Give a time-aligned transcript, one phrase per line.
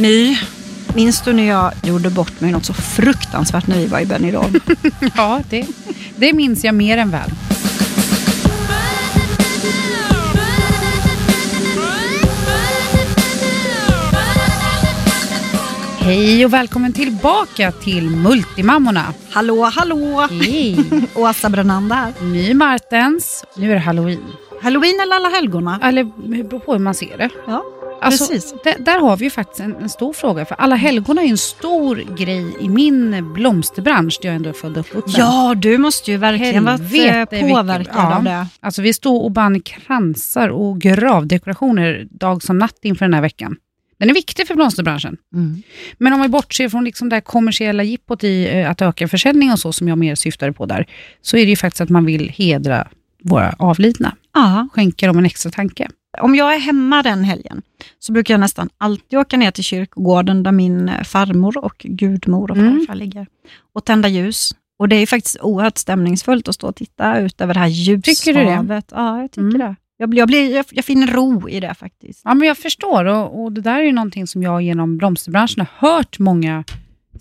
[0.00, 0.38] My,
[0.94, 4.60] minns du när jag gjorde bort mig något så fruktansvärt när vi var i Benidorm?
[5.16, 5.66] Ja, det,
[6.16, 7.30] det minns jag mer än väl.
[15.98, 19.14] Hej och välkommen tillbaka till Multimammorna.
[19.30, 20.28] hallå, hallå!
[20.30, 20.78] Hej!
[21.14, 22.12] Åsa Brännander här.
[22.22, 23.44] My Martens.
[23.56, 24.24] Nu är det halloween.
[24.62, 25.80] Halloween eller alla helgona?
[25.82, 27.30] Eller det beror på hur man ser det.
[27.46, 27.64] Ja,
[28.06, 28.54] Alltså, precis.
[28.78, 30.44] där, har vi ju faktiskt en, en stor fråga.
[30.44, 34.52] För alla helgon är ju en stor grej i min blomsterbransch där jag ändå är
[34.52, 35.14] född och uppvuxen.
[35.20, 38.16] Ja, du måste ju verkligen varit eh, påverkad ja.
[38.16, 38.46] av det.
[38.60, 43.56] Alltså vi stod och band kransar och gravdekorationer dag som natt inför den här veckan.
[43.98, 45.16] Den är viktig för blomsterbranschen.
[45.34, 45.62] Mm.
[45.98, 49.58] Men om vi bortser från liksom det kommersiella jippot i eh, att öka försäljning och
[49.58, 50.86] så, som jag mer syftade på där,
[51.22, 52.88] så är det ju faktiskt att man vill hedra
[53.22, 54.16] våra avlidna.
[54.34, 54.68] Ja.
[54.72, 55.88] Skänka dem en extra tanke.
[56.20, 57.62] Om jag är hemma den helgen
[57.98, 62.50] så brukar jag nästan alltid åka ner till kyrkogården där min eh, farmor och gudmor
[62.50, 62.78] och Mm.
[62.78, 63.26] farfar ligger
[63.74, 64.54] och tända ljus.
[64.78, 68.04] Och det är faktiskt oerhört stämningsfullt att stå och titta ut över det här ljushavet.
[68.04, 68.82] Tycker du det?
[68.90, 69.58] Ja, jag tycker Mm.
[69.58, 69.76] det.
[69.98, 72.20] Jag, blir, jag, blir, jag, jag finner ro i det faktiskt.
[72.24, 75.66] Ja, men jag förstår och, och det där är ju någonting som jag genom blomsterbranschen
[75.76, 76.64] har hört många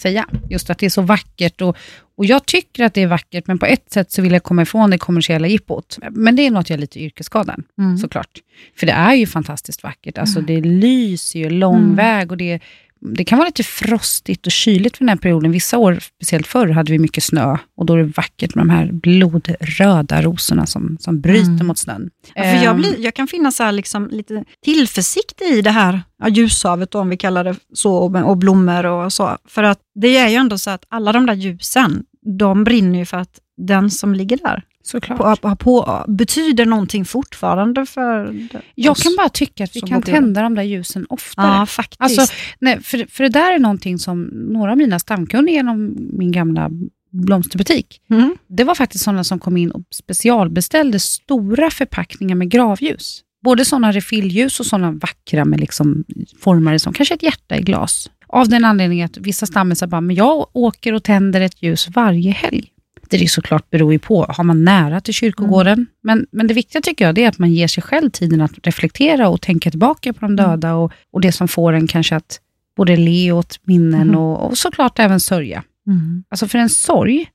[0.02, 0.26] säga.
[0.50, 1.78] Just att det är så vackert och,
[2.18, 4.62] och jag tycker att det är vackert, men på ett sätt så vill jag komma
[4.62, 5.98] ifrån det kommersiella jippot.
[6.12, 7.98] Men det är något jag är lite yrkesskadad, Mm.
[7.98, 8.40] såklart.
[8.80, 10.18] För det är ju fantastiskt vackert.
[10.18, 11.96] Alltså det lyser ju lång Mm.
[11.96, 12.60] väg och det,
[13.02, 15.52] det kan vara lite frostigt och kyligt för den här perioden.
[15.52, 18.70] Vissa år, speciellt förr, hade vi mycket snö och då är det vackert med de
[18.70, 21.68] här blodröda rosorna som, som bryter Mm.
[21.68, 22.10] mot snön.
[22.36, 26.02] Ja, för jag, Ehm, blir, jag kan finna så liksom lite tillförsikt i det här
[26.24, 29.38] ja, ljushavet, då, om vi kallar det så, och, och blommor och så.
[29.48, 32.04] För att det är ju ändå så att alla de där ljusen,
[32.40, 35.42] de brinner ju för att den som ligger där Såklart.
[35.42, 38.36] på, på, betyder någonting fortfarande för
[38.76, 39.04] Jag oss.
[39.04, 41.60] kan bara tycka att vi kan tända de där ljusen oftare.
[41.60, 42.02] Ja, faktiskt.
[42.02, 46.32] Alltså, nej, för, för det där är någonting som några av mina stamkunder genom min
[46.32, 46.70] gamla
[47.12, 48.36] blomsterbutik, mm.
[48.48, 53.22] det var faktiskt sådana som kom in och specialbeställde stora förpackningar med gravljus.
[53.44, 56.04] Både sådana refillljus och sådana vackra med liksom
[56.40, 58.10] formade som kanske ett hjärta i glas.
[58.28, 62.32] Av den anledningen att vissa stammisar bara, men jag åker och tänder ett ljus varje
[62.32, 62.72] helg.
[63.10, 65.86] Det är såklart beror ju på, har man nära till kyrkogården?
[66.04, 69.30] Men, men det viktiga tycker jag är att man ger sig själv tiden att reflektera
[69.30, 72.40] och tänka tillbaka på de döda och, och det som får en kanske att
[72.78, 74.16] både le åt minnen Mm.
[74.16, 75.64] och, och såklart även sörja.
[75.88, 76.24] Mm.
[76.30, 77.28] Alltså för en sorg,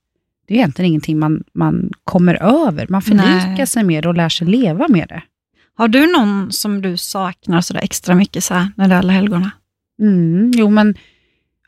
[0.47, 2.35] det är egentligen ingenting man, man kommer
[2.67, 2.87] över.
[2.89, 3.67] Man förlikar Nej.
[3.67, 5.23] sig med det och lär sig leva med det.
[5.75, 9.51] Har du någon som du saknar sådär extra mycket så när det är alla helgona?
[10.01, 10.95] Mm, jo, men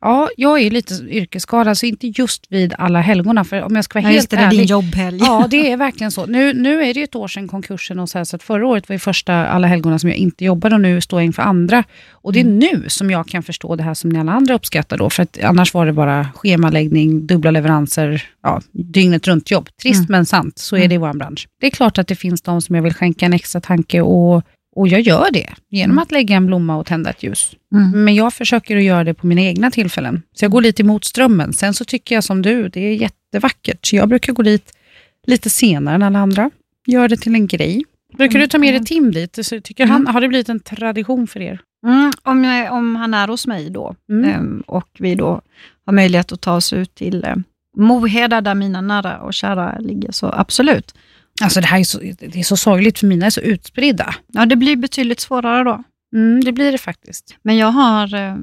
[0.03, 3.44] ja, jag är lite yrkesskadad, så inte just vid alla helgona.
[3.44, 5.18] För om jag ska vara Ja, helt det, det är ärlig, din jobbhelg.
[5.22, 6.25] Ja, det är verkligen så.
[6.25, 8.94] Nu, nu är det ett år sedan konkursen och så, här, så förra året var
[8.94, 11.84] ju första alla helgona som jag inte jobbade och nu står jag inför andra.
[12.12, 14.97] Och det är nu som jag kan förstå det här som ni alla andra uppskattar
[14.97, 19.69] då, för att annars var det bara schemaläggning, dubbla leveranser, ja, dygnet runt jobb.
[19.81, 20.08] Trist Mm.
[20.09, 20.90] men sant, så är Mm.
[20.90, 21.47] det i vår bransch.
[21.62, 24.44] Det är klart att det finns de som jag vill skänka en extra tanke och,
[24.75, 26.01] och jag gör det genom Mm.
[26.03, 27.56] att lägga en blomma och tända ett ljus.
[27.75, 28.03] Mm.
[28.03, 30.22] Men jag försöker att göra det på mina egna tillfällen.
[30.34, 31.53] Så jag går lite emot strömmen.
[31.53, 33.85] Sen så tycker jag som du, det är jättevackert.
[33.85, 34.72] Så jag brukar gå dit
[35.28, 36.51] lite senare än alla andra.
[36.88, 37.83] Gör det till en grej.
[38.17, 39.39] Brukar du ta med dig Tim dit?
[39.45, 41.59] Så tycker han, har det blivit en tradition för er?
[41.85, 44.29] Mm, om, jag, om han är hos mig då Mm.
[44.29, 45.41] ehm, och vi då
[45.85, 47.35] har möjlighet att ta oss ut till eh,
[47.78, 50.95] Moheda där mina nära och kära ligger, så absolut.
[51.41, 54.16] Alltså det här är så, det är så sorgligt för mina är så utspridda.
[54.27, 55.83] Ja, det blir betydligt svårare då.
[56.16, 57.35] Mm, det blir det faktiskt.
[57.41, 58.35] Men jag har eh,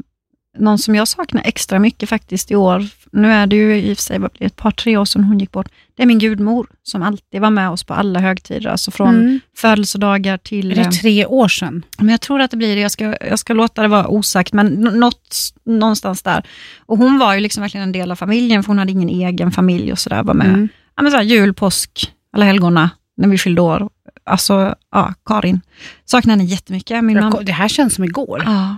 [0.58, 2.86] någon som jag saknar extra mycket faktiskt i år.
[3.12, 5.24] Nu är det ju i och för sig vad blir ett par, tre år sedan
[5.24, 5.68] hon gick bort.
[5.96, 9.40] Det är min gudmor som alltid var med oss på alla högtider, alltså från Mm.
[9.56, 10.70] födelsedagar till...
[10.72, 11.84] Är det eh, tre år sedan?
[11.98, 12.80] Men jag tror att det blir det.
[12.82, 16.46] Jag ska, jag ska låta det vara osagt, men nå- något, någonstans där.
[16.86, 19.52] Och hon var ju liksom verkligen en del av familjen, för hon hade ingen egen
[19.52, 20.22] familj och sådär.
[20.22, 20.46] Var med.
[20.48, 20.68] Mm.
[20.96, 23.88] Ja, men så här, jul, påsk, alla helgona, när vi fyllde år.
[24.24, 25.60] Alltså, ja, Karin.
[26.04, 27.04] Saknar henne jättemycket.
[27.04, 27.40] Min mamma.
[27.40, 28.42] Det här känns som igår.
[28.44, 28.76] Ja.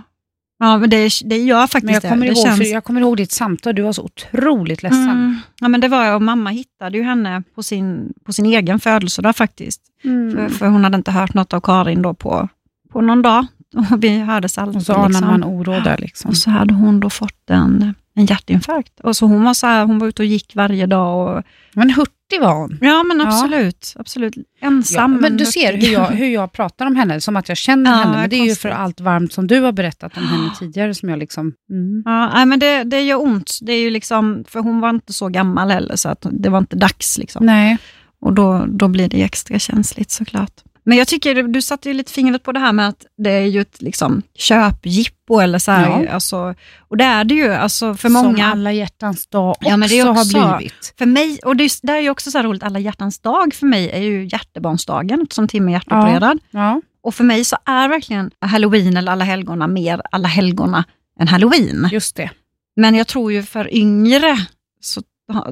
[0.59, 2.33] ja, men det, det gör faktiskt Men jag kommer, det.
[2.33, 5.09] det ihåg, för jag kommer ihåg ditt samtal, du var så otroligt ledsen.
[5.09, 5.37] Mm.
[5.59, 8.79] Ja, men det var jag och mamma hittade ju henne på sin, på sin egen
[8.79, 9.81] födelsedag faktiskt.
[10.03, 10.31] Mm.
[10.35, 12.49] För, för hon hade inte hört något av Karin då på,
[12.91, 13.45] på någon dag.
[13.97, 14.75] Vi hördes alltid.
[14.75, 15.27] Och så anar liksom.
[15.27, 15.97] man oro där.
[15.97, 16.29] Liksom.
[16.29, 18.99] Och så hade hon då fått en, en hjärtinfarkt.
[18.99, 21.37] Och så hon var så här, hon var ute och gick varje dag.
[21.37, 21.43] Och,
[21.73, 22.77] Men hurtig var hon.
[22.81, 23.27] ja men Ja.
[23.27, 24.33] absolut, absolut.
[24.37, 25.13] Ja, Ensam.
[25.21, 27.97] men du ser hur jag, hur jag pratar om henne, som att jag känner Ja,
[27.97, 28.17] henne.
[28.17, 31.09] Men det är ju för allt varmt som du har berättat om henne tidigare som
[31.09, 31.53] jag liksom...
[31.69, 32.03] Mm.
[32.05, 33.59] Ja, nej, men det, det gör ont.
[33.61, 36.57] Det är ju liksom, för hon var inte så gammal heller, så att det var
[36.59, 37.17] inte dags.
[37.17, 37.45] Liksom.
[37.45, 37.77] Nej.
[38.21, 40.51] Och då, då blir det extra känsligt såklart.
[40.85, 43.45] Men jag tycker, du satte ju lite fingret på det här med att det är
[43.45, 46.09] ju ett liksom, köpjippo eller så här, Ja.
[46.11, 48.45] alltså, och det är det ju alltså, för Som många.
[48.51, 50.93] alla hjärtans dag också, Ja, men det är också- har blivit.
[50.97, 53.65] För mig, och det är, det är ju också så roligt, alla hjärtans dag för
[53.65, 56.39] mig är ju hjärtebarnsdagen eftersom Tim är hjärtopererad.
[56.51, 56.81] Ja.
[57.03, 60.83] Och för mig så är verkligen halloween eller alla helgona mer alla helgona
[61.19, 61.89] än halloween.
[61.91, 62.29] Just det.
[62.75, 64.37] Men jag tror ju för yngre
[64.81, 65.01] så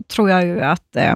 [0.07, 1.15] tror jag ju att eh,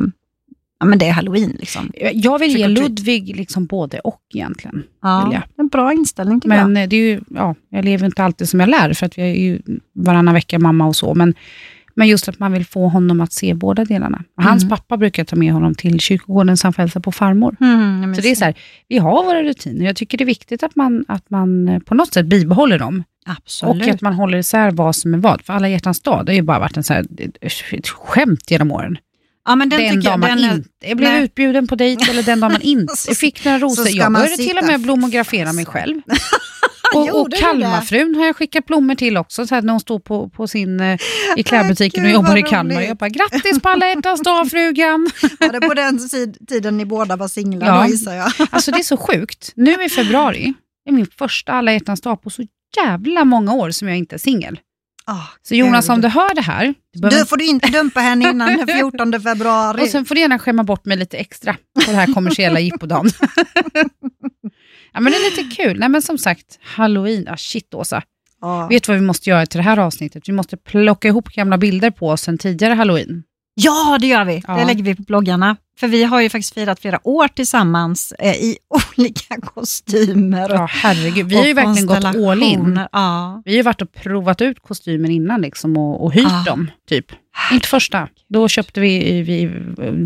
[0.86, 1.58] ja, men det är halloween.
[1.60, 1.92] Liksom.
[2.14, 2.68] Jag vill ge.
[2.68, 4.84] Ludvig liksom både och egentligen.
[5.02, 5.42] Ja, jag.
[5.58, 6.70] en bra inställning tycker jag.
[6.70, 9.18] Men eh, det är ju, ja, jag lever inte alltid som jag lär, för att
[9.18, 9.62] vi är ju
[9.96, 11.14] varannan vecka mamma och så.
[11.14, 11.34] Men,
[11.96, 14.24] men just att man vill få honom att se båda delarna.
[14.38, 14.70] Hans Mm.
[14.70, 17.56] pappa brukar ta med honom till kyrkogården så han får hälsa på farmor.
[17.62, 18.54] Mm, Så det är så här,
[18.88, 19.86] vi har våra rutiner.
[19.86, 23.04] Jag tycker det är viktigt att man, att man eh, på något sätt bibehåller dem.
[23.28, 23.82] Absolut.
[23.88, 25.42] Och att man håller isär vad som är vad.
[25.42, 27.06] För alla hjärtans dag, det har ju bara varit en så här,
[27.72, 28.98] ett skämt genom åren.
[29.46, 31.24] Ja, men den, Den, tycker dag jag, man den är, inte blev nej.
[31.24, 33.88] utbjuden på dejt eller den dag man inte fick några rosor.
[33.90, 36.02] Jag började till och med blomografera mig själv.
[36.96, 37.34] Och, och?
[37.34, 40.80] Kalmarfrun har jag skickat blommor till också, så här, när hon står på, på sin,
[40.80, 41.00] eh,
[41.38, 42.82] i klädbutiken och jobbar i Kalmar.
[42.82, 45.10] Jag bara, grattis på alla hjärtans dag frugan!
[45.40, 47.82] Var det på den tid- tiden ni båda var singlar Ja.
[47.84, 48.32] då gissar jag?
[48.50, 49.52] Alltså det är så sjukt.
[49.56, 50.54] Nu i februari
[50.90, 52.44] är min första alla hjärtans dag på så
[52.78, 54.60] jävla många år som jag inte är singel.
[55.08, 55.94] Ah, Så Jonas, Gud.
[55.94, 59.22] om du hör det här, du Du får du inte dumpa henne innan den 14
[59.22, 59.84] februari.
[59.84, 63.12] Och sen får du gärna skämma bort mig lite extra på den här kommersiella jippodagen.
[64.94, 65.80] ja, men det är lite kul.
[65.80, 67.28] Nej, men som sagt, halloween.
[67.28, 68.02] Ah, shit, Åsa.
[68.42, 68.68] Ja.
[68.68, 70.30] Vet du vad vi måste göra till det här avsnittet?
[70.30, 73.24] Vi måste plocka ihop gamla bilder på oss sen tidigare halloween.
[73.56, 74.44] Ja, det gör vi.
[74.48, 74.58] Ja.
[74.58, 75.56] Det lägger vi på bloggarna.
[75.80, 78.58] För vi har ju faktiskt firat flera år tillsammans eh, i
[78.98, 80.50] olika kostymer.
[80.50, 81.26] Ja, herregud.
[81.30, 82.80] Vi har ju verkligen gått all in.
[82.92, 83.42] Ja.
[83.46, 86.44] Vi har ju varit och provat ut kostymen innan liksom, och, och hyrt Ah.
[86.44, 86.72] dem.
[86.90, 87.06] Typ.
[87.52, 88.08] Inte första.
[88.30, 89.46] Då köpte vi, vi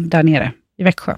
[0.09, 1.15] där nere i Växjö.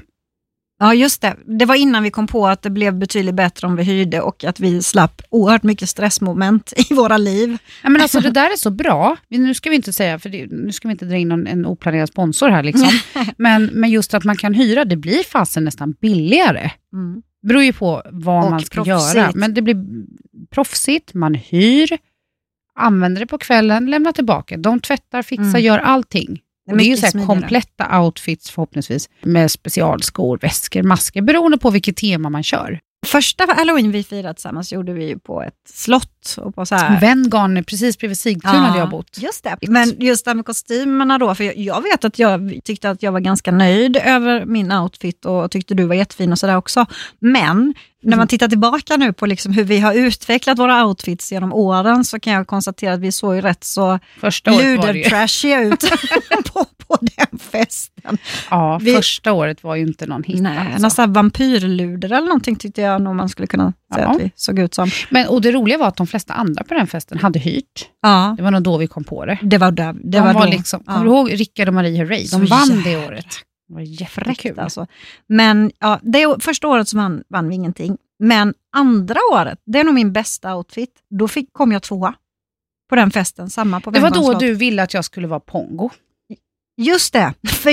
[0.81, 1.35] Ja, just det.
[1.45, 4.43] Det var innan vi kom på att det blev betydligt bättre om vi hyrde och
[4.43, 7.57] att vi slapp oerhört mycket stressmoment i våra liv.
[7.83, 9.17] Ja, men alltså, det där är så bra.
[9.29, 11.65] Nu ska vi inte säga, för det, nu ska vi inte dra in någon, en
[11.65, 12.63] oplanerad sponsor här.
[12.63, 12.89] Liksom.
[13.37, 16.71] men, men just att man kan hyra, det blir fasen nästan billigare.
[16.93, 17.21] Mm.
[17.47, 19.15] beror ju på vad Och man ska proffsigt.
[19.17, 19.31] göra.
[19.35, 19.85] Men det blir
[20.49, 21.97] proffsigt, man hyr,
[22.75, 24.57] använder det på kvällen, lämnar tillbaka.
[24.57, 25.61] De tvättar, fixar, Mm.
[25.61, 26.39] gör allting.
[26.69, 31.69] Är det är ju så här kompletta outfits förhoppningsvis, med specialskor, väskor, masker, beroende på
[31.69, 32.79] vilket tema man kör.
[33.05, 36.37] Första halloween vi firade tillsammans gjorde vi ju på ett slott.
[36.37, 37.01] Och på så här.
[37.01, 39.17] Venngarn, precis bredvid Sigtuna där jag bott.
[39.17, 39.57] Just det.
[39.61, 43.11] Men just det med kostymerna då, för jag, jag vet att jag tyckte att jag
[43.11, 46.85] var ganska nöjd över min outfit och tyckte du var jättefin och sådär också.
[47.19, 48.17] Men när Mm.
[48.17, 52.19] man tittar tillbaka nu på liksom hur vi har utvecklat våra outfits genom åren så
[52.19, 53.99] kan jag konstatera att vi såg ju rätt så
[54.43, 55.79] det ludertrashiga ut
[56.53, 58.17] på, på den festen.
[58.49, 60.41] ja, vi- första året var ju inte någon hit.
[60.41, 60.81] Nej, alltså.
[60.81, 64.11] Nästan vampyrluder eller någonting tyckte jag nog man skulle kunna säga Ja.
[64.15, 64.89] att vi såg ut som.
[65.09, 67.89] Men, och det roliga var att de flesta andra på den festen hade hyrt.
[68.01, 69.37] Ja, Det var nog då vi kom på det.
[69.41, 69.93] det var där.
[69.93, 70.51] Det de var, var då.
[70.51, 70.93] liksom, Ja.
[70.93, 72.27] Kommer du ihåg Rickard och Marie Herrey?
[72.27, 73.25] Så De vann det jävla året.
[73.71, 74.59] Det var jättekul.
[74.59, 74.87] alltså.
[75.27, 77.97] Men ja, det första året som vann, vann vi ingenting.
[78.19, 80.91] Men andra året, det är nog min bästa outfit.
[81.09, 82.13] Då fick, kom jag tvåa
[82.89, 85.89] på den festen, samma på Det var då du ville att jag skulle vara pongo.
[86.77, 87.33] Just det.
[87.47, 87.71] För,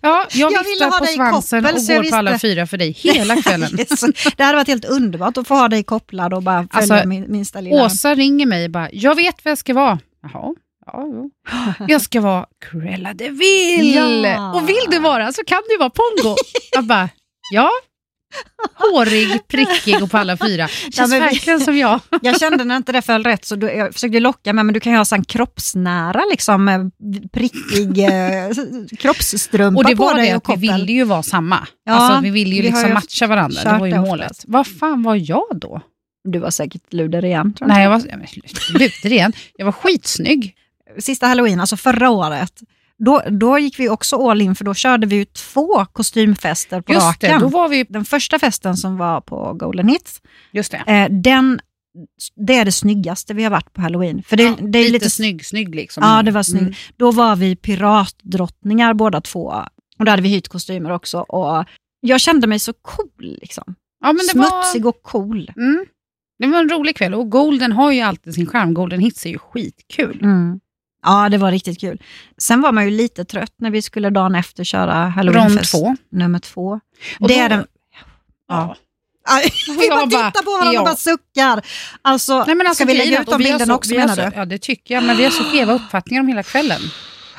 [0.00, 2.48] Ja, jag, Jag ville ha på dig svansen koppel, och så går på alla visste.
[2.48, 3.80] fyra för dig hela kvällen.
[3.80, 4.00] Yes.
[4.36, 7.32] Det hade varit helt underbart att få ha dig kopplad och bara följa Alltså, min,
[7.32, 7.84] minsta lilla...
[7.84, 9.98] Åsa ringer mig och bara, jag vet vad jag ska vara.
[10.22, 10.54] Jaha,
[10.86, 11.30] ja, jo.
[11.88, 13.94] Jag ska vara Cruella de Vil.
[14.24, 14.54] Ja.
[14.54, 16.36] Och vill du vara så kan du vara pongo.
[16.72, 17.08] Jag bara,
[17.52, 17.70] ja.
[18.74, 20.68] Hårig, prickig och på alla fyra.
[20.68, 22.00] Känns men vi- verkligen som jag.
[22.22, 24.80] Jag kände när inte det föll rätt så då, jag försökte locka med men du
[24.80, 26.80] kan ju ha sån kroppsnära liksom eh,
[27.32, 28.50] prickig eh,
[28.98, 31.66] kroppsstrumpa Och det på var dig det och vi ville ju vara samma.
[31.84, 33.72] Ja, alltså, vi ville ju vi liksom ju matcha varandra.
[33.72, 34.44] Det var ju målet.
[34.46, 35.80] Vad fan var jag då?
[36.28, 37.54] Du var säkert luder igen.
[37.54, 37.74] Tror jag.
[37.74, 39.32] Nej, jag var, jag lutar igen.
[39.56, 40.54] Jag var skitsnygg.
[40.98, 42.60] Sista halloween, alltså förra året,
[42.98, 46.92] då, då gick vi också all in för då körde vi ju två kostymfester på
[46.92, 47.40] Just det, raken.
[47.40, 47.84] då var vi...
[47.88, 50.22] Den första festen som var på Golden Hits,
[50.52, 50.92] Just det.
[50.92, 51.60] eh, den,
[52.46, 54.22] det är det snyggaste vi har varit på halloween.
[54.22, 56.02] För det, Ja, det är lite, lite snygg, snygg liksom.
[56.04, 56.62] Ja, det var snyggt.
[56.62, 56.74] Mm.
[56.96, 59.54] Då var vi piratdrottningar båda två.
[59.98, 61.18] Och då hade vi hyrt kostymer också.
[61.20, 61.64] Och
[62.00, 63.38] jag kände mig så cool.
[63.40, 63.74] Liksom.
[64.04, 64.62] Ja, det var...
[64.62, 65.50] Smutsig och cool.
[65.56, 65.86] Mm.
[66.38, 68.74] Det var en rolig kväll och Golden har ju alltid sin charm.
[68.74, 70.18] Golden Hits är ju skitkul.
[70.22, 70.60] Mm.
[71.06, 72.02] Ja, det var riktigt kul.
[72.38, 75.96] Sen var man ju lite trött när vi skulle dagen efter köra Rond halloweenfest två.
[76.12, 76.80] nummer två.
[77.20, 77.66] Och det då- är den...
[78.48, 78.76] Ja.
[79.28, 80.80] Aj, Vi bara tittar på honom ja.
[80.80, 81.64] och bara suckar.
[82.02, 84.30] Alltså, Nej, men alltså, ska vi lägga ut de bilderna så- också menar så, du?
[84.34, 85.04] Ja, det tycker jag.
[85.04, 86.80] Men vi har så skeva uppfattningar om hela kvällen.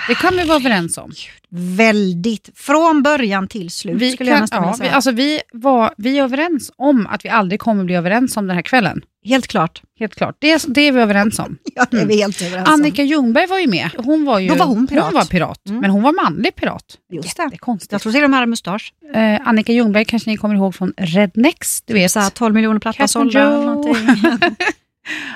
[0.07, 1.11] Det kan vi vara överens om.
[1.49, 2.49] Väldigt.
[2.55, 4.91] Från början till slut Vi, skulle jag kan, nästan vilja ja, vi, säga.
[4.95, 8.55] alltså vi, var, vi är överens om att vi aldrig kommer bli överens om den
[8.55, 9.01] här kvällen.
[9.25, 9.81] Helt klart.
[9.99, 10.35] Helt klart.
[10.39, 11.57] Det, det är vi överens om.
[11.75, 12.73] Ja, det är vi helt överens om.
[12.73, 13.89] Annika Ljungberg var ju med.
[13.97, 15.03] Hon var ju Då var hon pirat.
[15.05, 15.81] Hon var pirat, Mm.
[15.81, 16.83] men hon var manlig pirat.
[17.13, 17.43] Just det.
[17.43, 17.91] Jättekonstigt.
[17.91, 18.93] Jag tror till med hade mustasch.
[19.13, 22.11] Eh, Annika Ljungberg kanske ni kommer ihåg från Rednex, du vet.
[22.11, 23.75] Så här 12 miljoner plattor sålda.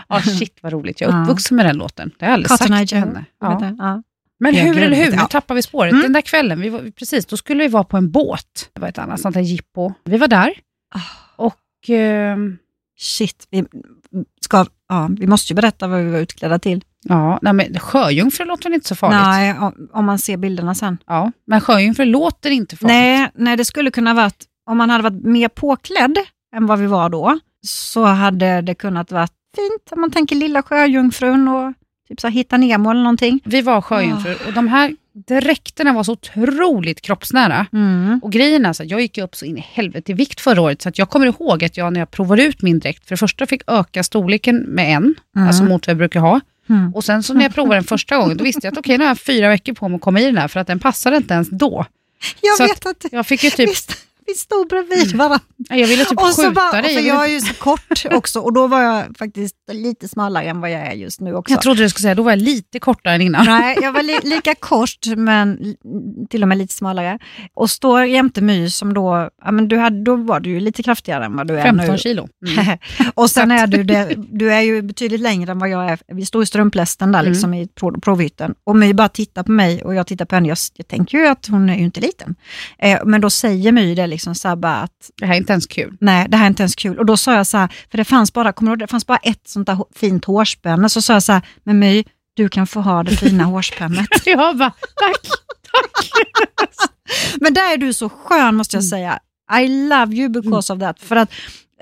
[0.10, 1.02] Ja, shit vad roligt.
[1.02, 2.12] Jag är uppvuxen med den låten.
[2.20, 3.26] Det har jag aldrig Cotton sagt till henne.
[3.42, 3.74] Ja.
[3.78, 4.04] Ja.
[4.44, 5.28] Men hur eller hur, nu ja.
[5.28, 5.92] tappar vi spåret.
[5.92, 6.04] Mm.
[6.04, 8.70] Den där kvällen, vi var, precis, då skulle vi vara på en båt.
[8.74, 9.94] Det var ett annat sånt där jippo.
[10.04, 10.54] Vi var där
[10.96, 11.00] Ah.
[11.36, 12.58] och ehm,
[13.00, 13.66] Shit, vi,
[14.42, 16.84] ska, ja, vi måste ju berätta vad vi var utklädda till.
[17.04, 19.20] ja, nej, men sjöjungfru låter inte så farligt?
[19.22, 20.98] Nej, om, om man ser bilderna sen.
[21.08, 22.94] Ja, men sjöjungfru låter inte farligt.
[22.94, 26.18] Nej, nej, det skulle kunna varit, om man hade varit mer påklädd
[26.56, 29.92] än vad vi var då, så hade det kunnat varit fint.
[29.92, 31.74] Om man tänker lilla sjöjungfrun och
[32.12, 33.40] typ så här, hitta Nemo eller någonting.
[33.44, 34.48] Vi var sjöjungfrur Ah.
[34.48, 34.96] och de här
[35.28, 37.66] dräkterna var så otroligt kroppsnära.
[37.74, 38.20] Mm.
[38.24, 40.62] Och grejen är så att jag gick upp så in i helvete i vikt förra
[40.62, 43.16] året så att jag kommer ihåg att jag när jag provade ut min dräkt för
[43.16, 45.48] det första fick öka storleken med en, Mm.
[45.48, 46.40] alltså mot vad jag brukar ha.
[46.70, 46.94] Mm.
[46.96, 49.04] Och sen så när jag provade den första gången då visste jag att okej nu
[49.04, 51.18] har jag fyra veckor på mig att komma i den här för att den passade
[51.18, 51.86] inte ens då.
[52.42, 53.74] Jag Så att vet att Jag fick ju typ, vi,
[54.34, 55.40] vi stod bredvid varandra.
[55.70, 56.96] jag ville typ Och så skjuta bara, dig.
[56.96, 60.46] för Jag, är ville, ju så kort också och då var jag faktiskt lite smalare
[60.46, 61.54] än vad jag är just nu också.
[61.54, 63.46] jag trodde du skulle säga, då var jag lite kortare än innan.
[63.46, 65.76] Nej, jag var li lika kort men
[66.30, 67.20] till och med lite smalare.
[67.54, 70.84] Och står jämte My som då, ja, men du hade, då var du ju lite
[70.84, 71.98] kraftigare än vad du är 15 nu.
[71.98, 72.28] kilo.
[72.48, 72.78] Mm.
[73.14, 76.00] och sen är du det, du är ju betydligt längre än vad jag är.
[76.08, 77.32] Vi står i strumplästen där Mm.
[77.32, 80.48] liksom i prov, provhytten och My bara tittar på mig och jag tittar på henne.
[80.48, 82.36] Jag, jag tänker ju att hon är ju inte liten.
[82.80, 85.54] Eh, men då säger My det liksom så här bara att Det här är inte
[85.54, 85.98] ens kul.
[86.02, 87.00] nej, det här är inte ens kul.
[87.00, 89.18] Och då sa jag så här, för det fanns bara, kommer du det fanns bara
[89.18, 90.90] ett sånt där fint hårspänne.
[90.90, 94.08] Så sa jag så här, men My, du kan få ha det fina hårspännet.
[94.26, 95.22] Jag bara, tack,
[95.72, 96.10] tack.
[97.42, 98.84] Men där är du så skön måste Mm.
[98.84, 99.20] jag säga.
[99.64, 101.00] I love you because of that.
[101.00, 101.32] För att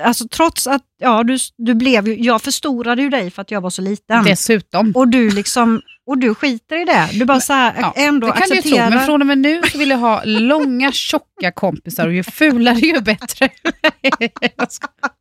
[0.01, 3.62] alltså, trots att ja, du, du blev ju, jag förstorade ju dig för att jag
[3.62, 4.24] var så liten.
[4.24, 4.91] Dessutom.
[4.96, 7.10] Och du liksom, och du skiter i det.
[7.13, 8.89] Du bara så här, Ja, ändå det kan du ju tro, accepterar.
[8.89, 12.79] men från och med nu så vill jag ha långa, tjocka kompisar och ju fulare
[12.79, 13.50] ju bättre.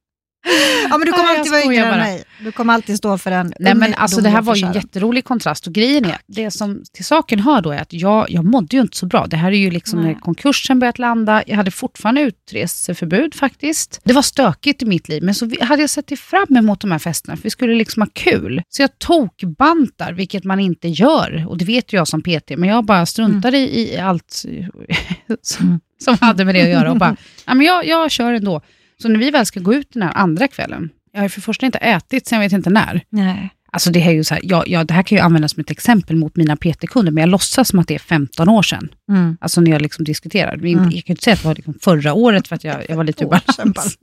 [0.91, 2.25] Ja, men du kommer alltid vara yngre än mig.
[2.41, 5.25] Du kommer alltid stå för den Nej men alltså det här var ju en jätterolig
[5.25, 8.77] kontrast och grejen är, det som till saken hör då är att jag, jag mådde
[8.77, 9.27] ju inte så bra.
[9.27, 10.13] Det här är ju liksom Nej.
[10.13, 14.01] när konkursen börjat landa, jag hade fortfarande utreseförbud faktiskt.
[14.05, 16.99] Det var stökigt i mitt liv men så hade jag sett fram emot de här
[16.99, 18.63] festerna för vi skulle liksom ha kul.
[18.69, 22.69] Så jag tokbantar, vilket man inte gör och det vet ju jag som PT, men
[22.69, 24.31] jag bara struntade i, i allt
[25.43, 25.81] som, Mm.
[26.05, 28.63] som hade med det att göra och bara, ja, men jag, jag kör ändå.
[29.03, 31.67] Så när vi väl ska gå ut den här andra kvällen, jag har för första
[31.67, 33.03] inte ätit sen jag vet inte när.
[33.09, 33.51] Nej.
[33.73, 35.61] Alltså det, här är ju så här, ja, ja, det här kan ju användas som
[35.61, 38.89] ett exempel mot mina PT-kunder, men jag låtsas som att det är 15 år sedan.
[39.09, 39.37] Mm.
[39.41, 40.55] Alltså när jag liksom diskuterar.
[40.55, 40.73] Mm.
[40.73, 42.97] Jag kan ju inte säga att det var liksom förra året för att jag, jag
[42.97, 43.99] var lite ur balans.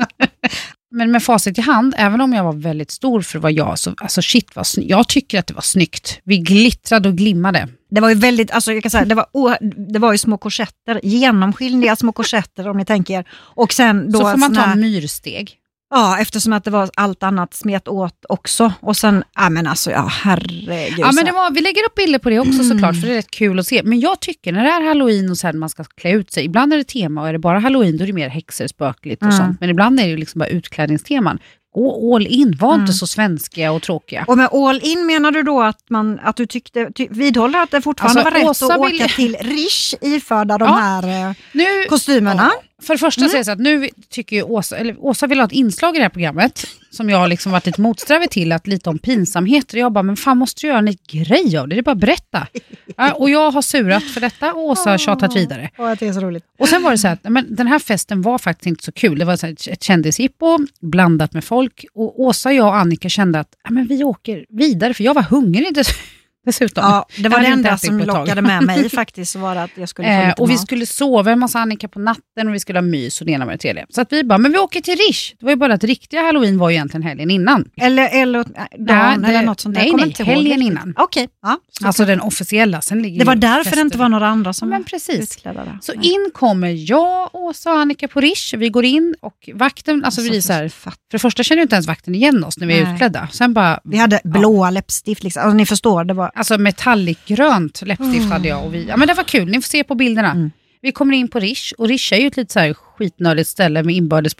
[0.97, 3.93] Men med facit i hand, även om jag var väldigt stor för vara jag, så
[3.97, 4.89] alltså shit vad snyggt.
[4.89, 6.19] Jag tycker att det var snyggt.
[6.23, 7.67] Vi glittrade och glimmade.
[7.91, 9.55] Det var ju väldigt, alltså jag kan säga, det var, o-
[9.93, 13.25] det var ju små korsetter, genomskinliga små korsetter om ni tänker.
[13.33, 15.51] Och sen då så får man ta här- myrsteg.
[15.89, 18.73] Ja, eftersom att det var allt annat smet åt också.
[18.79, 20.95] Och sen, ja men alltså, ja herregud.
[20.97, 23.17] Ja, men det var, vi lägger upp bilder på det också såklart, för det är
[23.17, 23.81] rätt kul att se.
[23.83, 26.73] Men jag tycker när det är halloween och här, man ska klä ut sig, ibland
[26.73, 29.27] är det tema och är det bara halloween då är det mer häxor, spökligt och
[29.31, 29.37] Mm.
[29.37, 29.59] sånt.
[29.59, 31.39] Men ibland är det ju liksom bara utklädningsteman.
[31.75, 32.81] Gå all in, var Mm.
[32.81, 34.25] inte så svenska och tråkiga.
[34.27, 37.71] Och med all in menar du då att, man, att du tyckte, ty, vidhåller att
[37.71, 40.75] det fortfarande Alltså, var rätt Åsa att vill- åka till Rish iförda de Ja.
[40.75, 42.51] här eh, Nu, kostymerna?
[42.55, 42.61] Ja.
[42.85, 45.45] För det första säger jag så att nu tycker ju Åsa, eller Åsa vill ha
[45.45, 48.67] ett inslag i det här programmet som jag har liksom varit lite motsträvig till, att
[48.67, 49.77] lite om pinsamheter.
[49.77, 51.75] Jag bara, men fan måste du göra en grej av det?
[51.75, 52.47] Det är bara att berätta.
[52.97, 55.69] Ja, och jag har surat för detta och Åsa har tjatat vidare.
[55.77, 56.43] Åh, att det är så roligt.
[56.59, 59.19] Och sen var det så att, men den här festen var faktiskt inte så kul.
[59.19, 61.85] Det var så ett- kändisjippo blandat med folk.
[61.93, 65.77] Och Åsa, jag och Annika kände att men vi åker vidare, för jag var hungrig
[66.45, 66.83] dessutom.
[66.83, 70.33] Ja, det var det enda som lockade med mig faktiskt, var att jag skulle Eh,
[70.33, 73.31] och vi skulle sova hos Annika på natten och vi skulle ha mys och det
[73.33, 73.85] ena med det tredje.
[73.89, 75.33] Så att vi bara, men vi åker till Rish.
[75.39, 77.65] Det var ju bara att riktiga halloween var ju egentligen helgen innan.
[77.77, 78.43] Eller, eller
[78.87, 80.71] dagen det- eller något sånt nej, nej, ihåg helgen riktigt.
[80.71, 80.93] innan.
[80.97, 81.59] Okej, ja.
[81.79, 82.81] så- Alltså den officiella.
[82.81, 83.75] Sen ligger det var därför fester.
[83.75, 85.19] det inte var några andra som Men precis.
[85.19, 85.79] utklädda.
[85.81, 86.05] Så Nej.
[86.07, 88.53] in kommer jag, Åsa och Annika på Rish.
[88.57, 91.75] Vi går in och vakten, alltså vi så här, för det första känner ju inte
[91.75, 92.93] ens vakten igen oss när vi är Nej.
[92.93, 93.27] utklädda.
[93.31, 95.43] Sen bara, Vi hade blåa läppstift, liksom.
[95.43, 96.03] alltså, ni förstår.
[96.03, 96.31] Det var...
[96.35, 99.83] alltså metallicgrönt läppstift hade jag och vi, ja men det var kul, ni får se
[99.83, 100.31] på bilderna.
[100.31, 100.51] Mm.
[100.81, 103.83] Vi kommer in på Rish och Rish är ju ett lite så här skitnördigt ställe
[103.83, 104.35] med inbördes.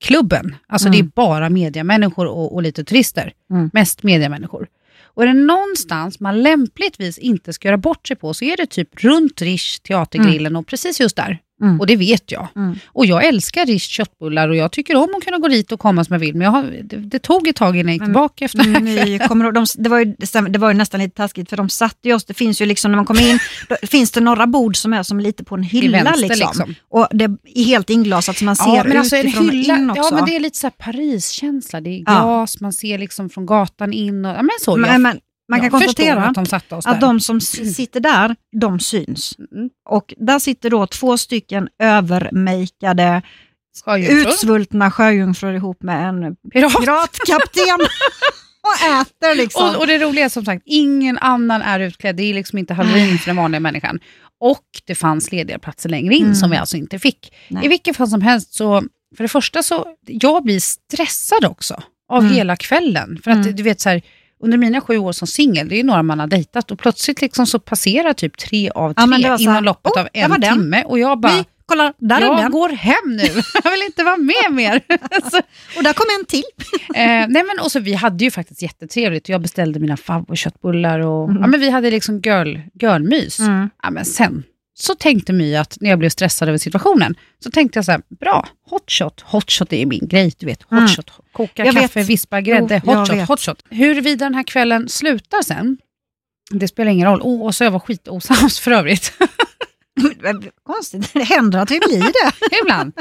[0.00, 0.98] Klubben, alltså Mm.
[1.00, 3.32] det är bara mediamänniskor och, och lite turister.
[3.50, 3.70] Mm.
[3.72, 4.66] Mest mediamänniskor.
[5.04, 8.66] Och är det någonstans man lämpligtvis inte ska göra bort sig på så är det
[8.66, 11.38] typ runt Rish, teatergrillen och precis just där.
[11.62, 11.80] Mm.
[11.80, 12.48] Och det vet jag.
[12.56, 12.78] Mm.
[12.86, 16.04] Och jag älskar Rish köttbullar och jag tycker om att kunna gå dit och komma
[16.04, 16.34] som jag vill.
[16.34, 19.18] Men jag har, det, det tog ett tag innan jag gick tillbaka efter här Ni
[19.28, 20.04] kommer, de, det, var ju,
[20.48, 22.90] det var ju nästan lite taskigt för de satte ju oss, det finns ju liksom
[22.90, 25.62] när man kommer in, då finns det några bord som är som lite på en
[25.62, 26.28] hylla vänster.
[26.28, 26.46] liksom.
[26.46, 26.74] Liksom.
[26.88, 29.80] Och det är helt inglasat så man ser Ja, men alltså en utifrån hylla, och
[29.80, 30.02] in också.
[30.02, 31.80] ja, men det är lite så här Paris-känsla.
[31.80, 32.02] Det är Ja.
[32.02, 34.24] glas, man ser liksom från gatan in.
[34.24, 37.40] Och, ja, men så, men, jag, men, man kan konstatera att de att de som
[37.40, 39.34] sitter där, de syns.
[39.52, 39.70] Mm.
[39.88, 43.22] Och där sitter då två stycken övermejkade,
[43.84, 44.28] Sjöjungfrur.
[44.28, 46.72] utsvultna sjöjungfrur ihop med en Pirat.
[46.80, 47.78] piratkapten
[48.62, 49.68] och äter liksom.
[49.68, 52.16] Och, och det roliga är som sagt, ingen annan är utklädd.
[52.16, 53.98] Det är liksom inte halloween för den vanliga människan.
[54.40, 56.34] Och det fanns lediga platser längre in Mm.
[56.34, 57.32] som vi alltså inte fick.
[57.48, 57.64] Nej.
[57.64, 58.82] I vilket fall som helst så,
[59.16, 62.34] för det första så, jag blir stressad också av Mm.
[62.34, 63.20] hela kvällen.
[63.24, 63.56] För att Mm.
[63.56, 64.02] du vet så här,
[64.42, 67.20] under mina sju år som singel, det är ju några man har dejtat och plötsligt
[67.20, 70.84] liksom så passerar typ tre av tre Ja, inom loppet "Oh, av en den." timme.
[70.84, 72.50] Och jag bara, Vi, kolla, där är jag den.
[72.50, 73.22] går hem nu.
[73.64, 74.80] jag vill inte vara med mer.
[75.30, 75.38] så,
[75.76, 76.42] Och där kom en till.
[76.94, 79.28] Eh, nej men och så, vi hade ju faktiskt jättetrevligt.
[79.28, 81.38] Jag beställde mina favoritköttbullar och Mhm.
[81.40, 83.40] ja, men vi hade liksom girl, girlmys.
[83.40, 83.70] Mm.
[83.82, 84.42] Ja, men sen
[84.78, 87.14] så tänkte My att när jag blev stressad över situationen,
[87.44, 90.62] så tänkte jag så här, bra, hot shot, hot shot är min grej, du vet,
[90.62, 90.88] hot Mm.
[91.32, 92.08] koka Jag kaffe, vet.
[92.08, 93.28] vispa grädde, Jo, jag hot shot, vet.
[93.28, 93.62] hot shot.
[93.70, 95.78] Huruvida den här kvällen slutar sen,
[96.50, 97.20] det spelar ingen roll.
[97.22, 99.12] Oh, och så jag var skitosams för övrigt.
[100.66, 102.56] Konstigt, det händer att vi blir det.
[102.62, 102.92] Ibland.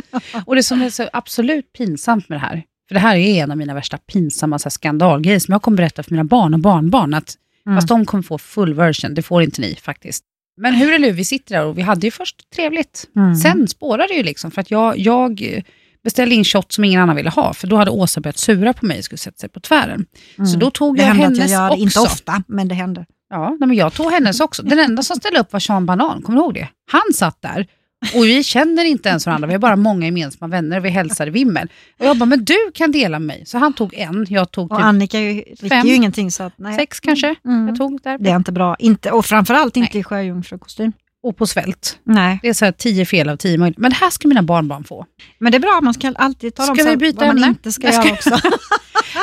[0.45, 3.51] Och det som är så absolut pinsamt med det här, för det här är en
[3.51, 6.59] av mina värsta pinsamma så här, skandalgrejer som jag kommer berätta för mina barn och
[6.59, 7.35] barnbarn, att
[7.67, 7.77] Mm.
[7.77, 10.23] fast de kommer få full version, det får inte ni faktiskt.
[10.57, 13.07] Men hur eller hur, vi sitter där och vi hade ju först trevligt.
[13.15, 13.35] Mm.
[13.35, 15.61] Sen spårade det ju liksom, för att jag, jag
[16.03, 18.85] beställde in shot som ingen annan ville ha, för då hade Åsa börjat sura på
[18.85, 20.05] mig och skulle sätta sig på tvären.
[20.51, 20.95] Så då tog Mm.
[20.97, 21.83] det jag händer att hennes jag gör det, också.
[21.83, 23.05] inte ofta, men det händer.
[23.29, 24.63] Ja, men jag tog hennes också.
[24.63, 26.67] Den enda som ställde upp var Sean Banan, kommer du ihåg det?
[26.91, 27.67] Han satt där
[28.15, 31.27] och vi känner inte ens varandra, vi har bara många gemensamma vänner och vi hälsar
[31.27, 31.69] i vimmel.
[31.99, 33.45] Och jag bara, men du kan dela med mig.
[33.45, 36.31] Så han tog en, jag tog Och typ Annika är ju, dricker fem, ju ingenting
[36.31, 36.75] så att, nej.
[36.75, 37.35] sex kanske.
[37.45, 37.67] Mm.
[37.67, 38.17] Jag tog där.
[38.17, 38.75] Det är inte bra.
[38.79, 40.91] Inte, och framförallt inte i sjöjungfrukostym.
[41.27, 41.99] Och på svält.
[42.03, 43.77] Nej, Det är så här tio fel av tio möjligt.
[43.77, 45.05] Men det här ska mina barnbarn få.
[45.39, 47.35] men det är bra, man ska alltid tala om Ska så vi byta vad man
[47.37, 47.47] ämne?
[47.47, 48.29] inte ska ska- göra också.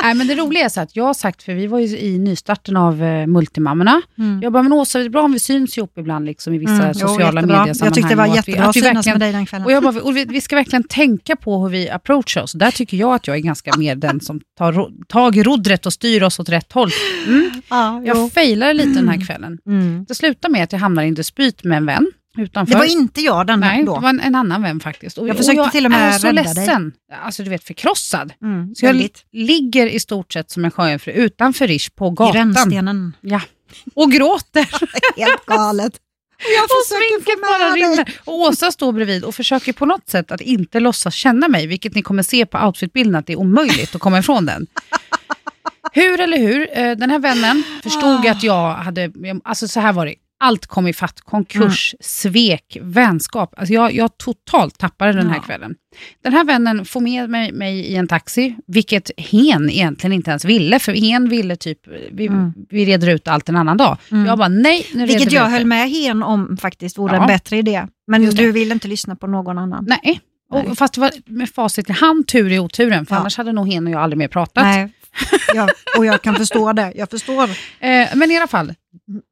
[0.03, 2.19] Nej, men det roliga är så att jag har sagt, för vi var ju i
[2.19, 4.01] nystarten av eh, Multimammorna.
[4.17, 4.41] Mm.
[4.41, 6.71] Jag bara, men Åsa, det är bra om vi syns ihop ibland liksom, i vissa
[6.73, 7.41] Mm, sociala jättebra.
[7.59, 7.77] mediesammanhang.
[7.87, 9.65] Jag tyckte det var och att vi- jättebra att, synas med dig den kvällen.
[9.65, 12.51] Och jag bara, och vi, vi ska verkligen tänka på hur vi approachar oss.
[12.53, 15.85] Där tycker jag att jag är ganska mer den som tar ro- tag i rodret
[15.85, 16.89] och styr oss åt rätt håll.
[17.27, 17.51] Mm.
[17.69, 18.01] ja.
[18.05, 19.57] Jag failade lite den här kvällen.
[19.67, 20.05] mm.
[20.07, 21.92] Det slutar med att jag hamnar i en dispyt med en vän
[22.37, 22.73] utanför.
[22.73, 23.95] Det var inte jag den Nej, då.
[23.95, 25.17] det var en, en annan vän faktiskt.
[25.17, 26.91] Och, Jag försökte och jag till och med är så ledsen.
[27.25, 28.33] Alltså du vet, förkrossad.
[28.41, 32.33] Mm, Så jag ligger i stort sett som en sjöjungfru utanför Rish på I gatan.
[32.33, 33.15] rännstenen.
[33.21, 33.41] Ja.
[33.95, 34.67] Och gråter.
[35.17, 35.93] Helt galet.
[36.55, 37.81] Jag och sminket bara dig.
[37.81, 38.13] rinner.
[38.25, 41.95] Och Åsa står bredvid och försöker på något sätt att inte låtsas känna mig, vilket
[41.95, 44.67] ni kommer se på outfitbilden att det är omöjligt att komma ifrån den.
[45.93, 49.11] Hur eller hur, eh, den här vännen förstod att jag hade,
[49.43, 51.21] alltså så här var det, allt kom i fatt.
[51.21, 53.53] Konkurs, svek, vänskap.
[53.57, 55.41] Alltså jag, jag totalt tappade den här Ja.
[55.41, 55.75] kvällen.
[56.23, 60.45] Den här vännen får med mig, mig i en taxi, vilket hen egentligen inte ens
[60.45, 60.79] ville.
[60.79, 61.79] För hen ville typ,
[62.11, 62.53] vi, Mm.
[62.69, 63.97] vi reder ut allt en annan dag.
[64.11, 64.25] Mm.
[64.25, 67.21] Jag bara, nej, nu Vilket vi jag höll med hen om faktiskt vore Ja.
[67.21, 67.87] en bättre idé.
[68.07, 69.85] Men du vill inte lyssna på någon annan.
[69.87, 69.99] Nej.
[70.03, 70.21] Nej.
[70.69, 73.19] Och fast det var med facit i hand, tur i oturen, för Ja.
[73.19, 74.63] annars hade nog hen och jag aldrig mer pratat.
[74.63, 74.89] Nej.
[75.53, 76.93] Ja, och jag kan förstå det.
[76.95, 77.43] Jag förstår.
[77.79, 78.73] Eh, men i alla fall,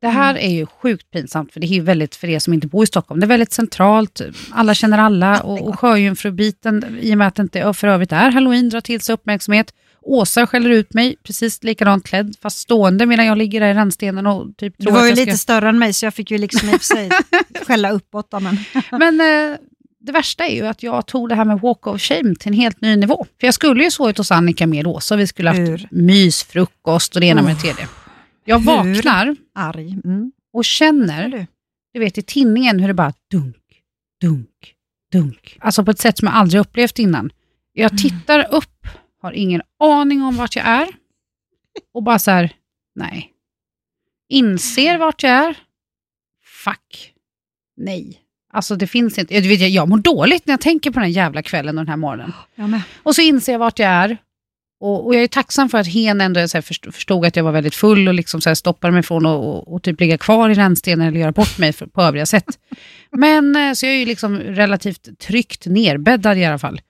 [0.02, 2.68] det här är ju sjukt pinsamt, för det är ju väldigt, för er som inte
[2.68, 7.18] bor i Stockholm, det är väldigt centralt, alla känner alla och, och sjöjungfrubiten, i och
[7.18, 9.74] med att det inte för övrigt är halloween, drar till sig uppmärksamhet.
[10.04, 14.28] Åsa skäller ut mig, precis likadant klädd, fast stående medan jag ligger där i rännstenen
[14.28, 15.38] och typ Du var ju jag lite ska...
[15.38, 17.10] större än mig så jag fick ju liksom i och för sig
[17.68, 18.32] skälla uppåt.
[18.32, 18.58] Men.
[18.92, 19.58] Men eh,
[20.02, 22.54] det värsta är ju att jag tog det här med walk of shame till en
[22.54, 23.26] helt ny nivå.
[23.40, 25.88] För jag skulle ju sovit hos Annika med Åsa, vi skulle haft Hur?
[25.92, 27.88] mysfrukost och det ena med det tredje.
[28.46, 28.66] Jag Hur?
[28.66, 29.92] vaknar Arg.
[30.06, 30.32] Mm.
[30.54, 31.46] och känner, du?
[31.94, 33.56] du vet i tinningen hur det bara dunk,
[34.22, 34.74] dunk,
[35.12, 35.58] dunk.
[35.62, 37.32] Alltså på ett sätt som jag aldrig upplevt innan.
[37.74, 37.98] Jag Mm.
[37.98, 38.88] tittar upp,
[39.22, 40.88] har ingen aning om vart jag är
[41.94, 42.54] och bara så här,
[42.96, 43.32] nej.
[44.30, 45.58] Inser vart jag är.
[46.64, 47.14] Fuck.
[47.78, 48.21] Nej.
[48.54, 49.36] Alltså det finns inte.
[49.36, 51.90] Jag, vet, jag, mår dåligt när jag tänker på den här jävla kvällen och den
[51.90, 52.34] här morgonen.
[53.04, 54.18] Och så inser jag vart jag är.
[54.80, 57.76] Och, och jag är tacksam för att hen ändå så förstod, att jag var väldigt
[57.76, 61.08] full och liksom så stoppade mig från att och, och typ ligga kvar i rännstenen
[61.08, 62.60] eller göra bort mig för, på övriga sätt.
[63.12, 66.82] Men eh, så jag är ju liksom relativt tryggt nerbäddad i alla fall.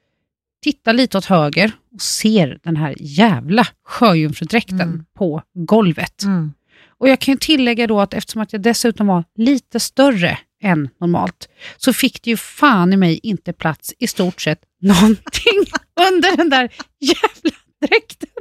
[0.64, 5.06] Tittar lite åt höger och ser den här jävla sjöjungfrudräkten Mm.
[5.18, 6.24] på golvet.
[6.24, 6.54] Mm.
[6.98, 10.90] Och jag kan ju tillägga då att eftersom att jag dessutom var lite större än
[11.00, 15.66] normalt, så fick det ju fan i mig inte plats i stort sett någonting
[16.10, 18.30] under den där jävla dräkten.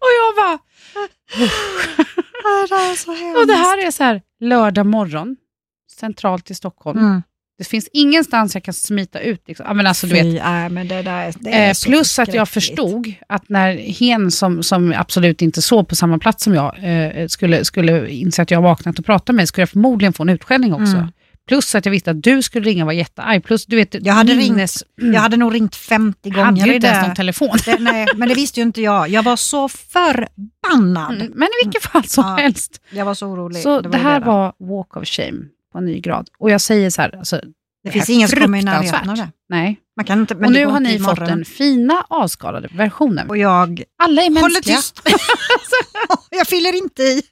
[0.00, 0.58] och jag bara...
[2.68, 3.38] Det är så hemskt.
[3.38, 5.36] Och det här är så här lördag morgon,
[5.92, 6.98] centralt i Stockholm.
[6.98, 7.22] Mm.
[7.58, 9.42] Det finns ingenstans jag kan smita ut.
[9.48, 9.76] Liksom.
[9.76, 13.76] Men alltså, du vet, men det där det Eh, plus att jag förstod att när
[13.76, 18.42] hen som, som absolut inte sov på samma plats som jag eh, skulle, skulle inse
[18.42, 20.96] att jag vaknat och pratat med skulle jag förmodligen få en utskällning också.
[20.96, 21.08] Mm.
[21.48, 23.44] Plus att jag visste att du skulle ringa och vara jättearg.
[23.44, 26.66] Plus du vet, Jag hade minnes, Jag hade nog ringt 50 hade gånger.
[26.66, 27.06] ju i inte ens det.
[27.06, 27.56] någon telefon.
[27.64, 29.08] Det, nej, men det visste ju inte jag.
[29.08, 31.12] Jag var så förbannad.
[31.14, 32.80] Mm, Men i vilket fall som Ja, helst.
[32.92, 33.62] Jag var så orolig.
[33.62, 34.26] Så det, ju här där.
[34.26, 35.38] var walk of shame
[35.72, 36.28] på en ny grad.
[36.38, 37.36] Och jag säger så här, alltså,
[37.84, 39.28] Det här finns ingen som kommer i närheten av det.
[39.48, 39.78] Nej.
[39.96, 43.28] Man kan inte, och det nu har ni fått den fina avskalade versionen.
[43.28, 44.76] Och jag Alla är mänskliga.
[44.76, 45.00] tyst.
[46.30, 47.22] jag fyller inte i.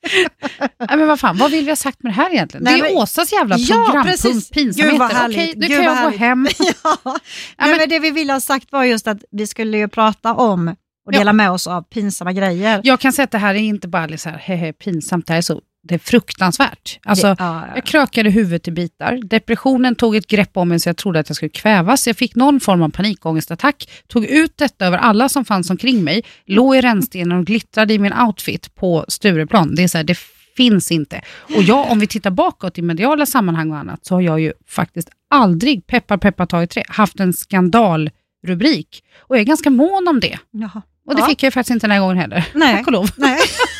[0.60, 2.64] Nej, men vad fan, vad vill vi ha sagt med det här egentligen?
[2.64, 4.50] Nej, det är men- Åsas jävla Ja, programpunkt, precis.
[4.50, 5.26] pinsamheter.
[5.28, 6.48] Okej, nu Gud, kan jag gå hem.
[6.58, 6.64] ja.
[7.04, 7.18] Ja,
[7.58, 10.34] Nej, men- men det vi ville ha sagt var just att vi skulle ju prata
[10.34, 10.68] om
[11.06, 11.18] och Ja.
[11.18, 12.80] dela med oss av pinsamma grejer.
[12.84, 15.38] Jag kan säga att det här är inte bara så här, hehe, pinsamt, det här
[15.38, 16.98] är, så, det är fruktansvärt.
[17.04, 17.72] Alltså, Det- ja, ja.
[17.74, 19.20] Jag krökade huvudet i bitar.
[19.24, 22.06] Depressionen tog ett grepp om mig så jag trodde att jag skulle kvävas.
[22.06, 23.90] Jag fick någon form av panikångestattack.
[24.08, 26.22] Tog ut detta över alla som fanns omkring mig.
[26.46, 29.74] Låg i rännstenen och glittrade i min outfit på Stureplan.
[29.74, 30.18] Det är så här, det
[30.56, 31.20] finns inte.
[31.56, 34.52] Och jag, om vi tittar bakåt i mediala sammanhang och annat, så har jag ju
[34.68, 39.04] faktiskt aldrig, peppar peppar ta i trä, haft en skandalrubrik.
[39.18, 40.38] Och jag är ganska mån om det.
[40.50, 40.82] Jaha.
[41.06, 41.26] Och det Ja.
[41.26, 42.44] fick jag faktiskt inte den här gången heller.
[42.54, 42.76] Nej.
[42.76, 43.10] Tack och lov.
[43.16, 43.38] Nej.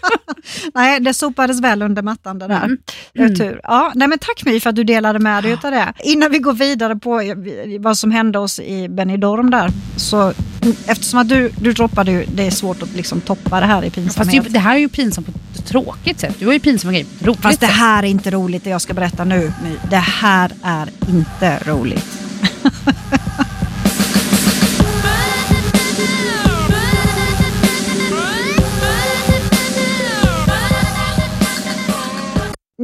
[0.74, 2.64] Nej, det sopades väl under mattan det där.
[2.64, 2.78] Mm.
[3.12, 3.60] Det är tur.
[3.62, 5.92] Ja, nej, men tack My för att du delade med dig av det.
[6.04, 7.36] Innan vi går vidare på eh,
[7.78, 10.32] vad som hände oss i Benidorm där, så
[10.86, 13.90] eftersom att du, du droppade ju, det är svårt att liksom toppa det här i
[13.90, 14.52] Fast det, pinsamhet.
[14.52, 16.36] det här är ju pinsamt på ett tråkigt sätt.
[16.38, 18.82] Du har ju pinsamma grejer på roligt Fast det här är inte roligt det jag
[18.82, 19.52] ska berätta nu.
[19.62, 19.76] My.
[19.90, 22.06] Det här är inte roligt.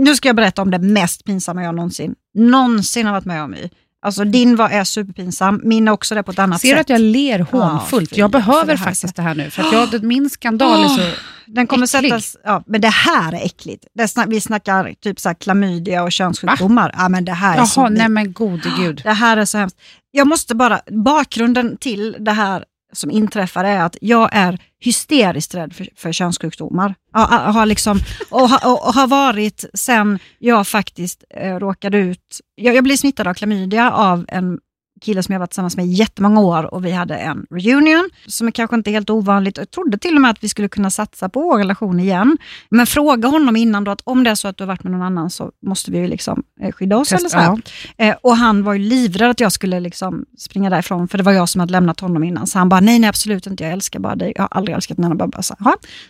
[0.09, 3.55] Nu ska jag berätta om det mest pinsamma jag någonsin, någonsin har varit med om.
[3.55, 3.71] I.
[4.03, 6.81] Alltså din var är superpinsam, min är också det på ett annat Ser du sätt.
[6.81, 8.11] att jag ler hånfullt?
[8.11, 9.51] fy, jag behöver det faktiskt det här nu.
[9.51, 11.03] För jag, min skandal är så...
[11.47, 12.11] Den kommer Äcklig.
[12.11, 13.87] sättas, ja, men det här är äckligt.
[13.95, 16.95] Det snack, vi snackar typ så här klamydia och könssjukdomar.
[16.99, 19.01] Ja, men det här är så Jaha, nej men gode gud.
[19.05, 19.81] Det här är så hemskt.
[20.11, 25.73] Jag måste bara, bakgrunden till det här som inträffar är att jag är hysteriskt rädd
[25.73, 26.95] för, för könssjukdomar.
[27.13, 27.99] Jag jag har liksom,
[28.31, 32.97] och, har- och, och har varit sen jag faktiskt eh, råkade ut, jag, jag blev
[32.97, 34.59] smittad av klamydia av en
[35.01, 38.47] kille som jag varit tillsammans med i jättemånga år och vi hade en reunion som
[38.47, 39.57] är kanske inte helt ovanligt.
[39.57, 42.39] Jag trodde till och med att vi skulle kunna satsa på vår relation igen.
[42.69, 44.93] Men fråga honom innan då att om det är så att du har varit med
[44.93, 47.09] någon annan så måste vi ju liksom eh, skydda oss.
[47.09, 47.61] Test- eller så
[47.97, 48.05] ja.
[48.07, 51.33] Eh, och han var ju livrädd att jag skulle liksom springa därifrån, för det var
[51.33, 52.47] jag som hade lämnat honom innan.
[52.47, 54.33] Så han bara, nej, nej absolut inte, jag älskar bara dig.
[54.37, 55.31] Jag har aldrig älskat någon annan.
[55.31, 55.55] Bara, så,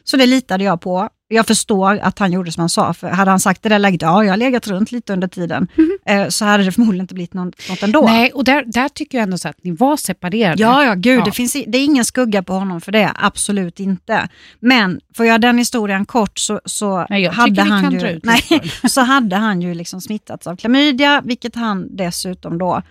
[0.04, 1.08] så det litade jag på.
[1.30, 4.02] Jag förstår att han gjorde som han sa, för hade han sagt det där läget,
[4.02, 5.68] ja, jag har legat runt lite under tiden,
[6.06, 8.02] eh, så hade det förmodligen inte blivit något, något ändå.
[8.02, 10.62] Nej, och där, där tycker jag ändå så att ni var separerade.
[10.62, 11.24] Ja, ja, gud, Ja.
[11.24, 14.28] Det, finns, det är ingen skugga på honom för det, absolut inte.
[14.60, 18.20] Men för jag den historien kort så, så Nej, hade han ju...
[18.22, 18.42] nej,
[18.88, 22.82] så hade han ju liksom smittats av klamydia, vilket han dessutom då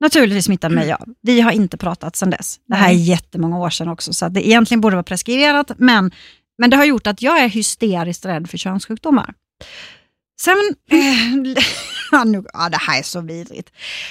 [0.00, 1.08] naturligtvis smittade mig av.
[1.22, 2.60] Vi har inte pratat sedan dess.
[2.66, 6.10] Det här är jättemånga år sedan också, så det egentligen borde vara preskriberat, men,
[6.60, 9.34] men det har gjort att jag är hysteriskt rädd för könssjukdomar.
[10.40, 10.56] Sen,
[10.90, 11.54] eh,
[12.12, 13.70] ja, nu, ja, det här är så vidrigt.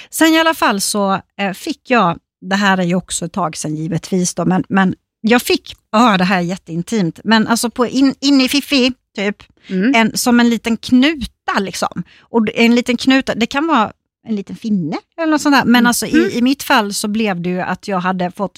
[0.10, 3.58] Sen i alla fall så eh, fick jag, det här är ju också ett tag
[3.58, 7.88] sedan givetvis då, men, men jag fick, ja det här är jätteintimt, men alltså på
[7.88, 9.96] in, in i Fifi, typ, Mm.
[9.96, 12.04] en, som en liten knuta liksom.
[12.20, 13.92] Och en liten knuta, det kan vara
[14.28, 15.66] en liten finne eller något sånt där.
[15.66, 15.88] Men Mm.
[15.88, 18.58] alltså i, i mitt fall så blev det ju att jag hade fått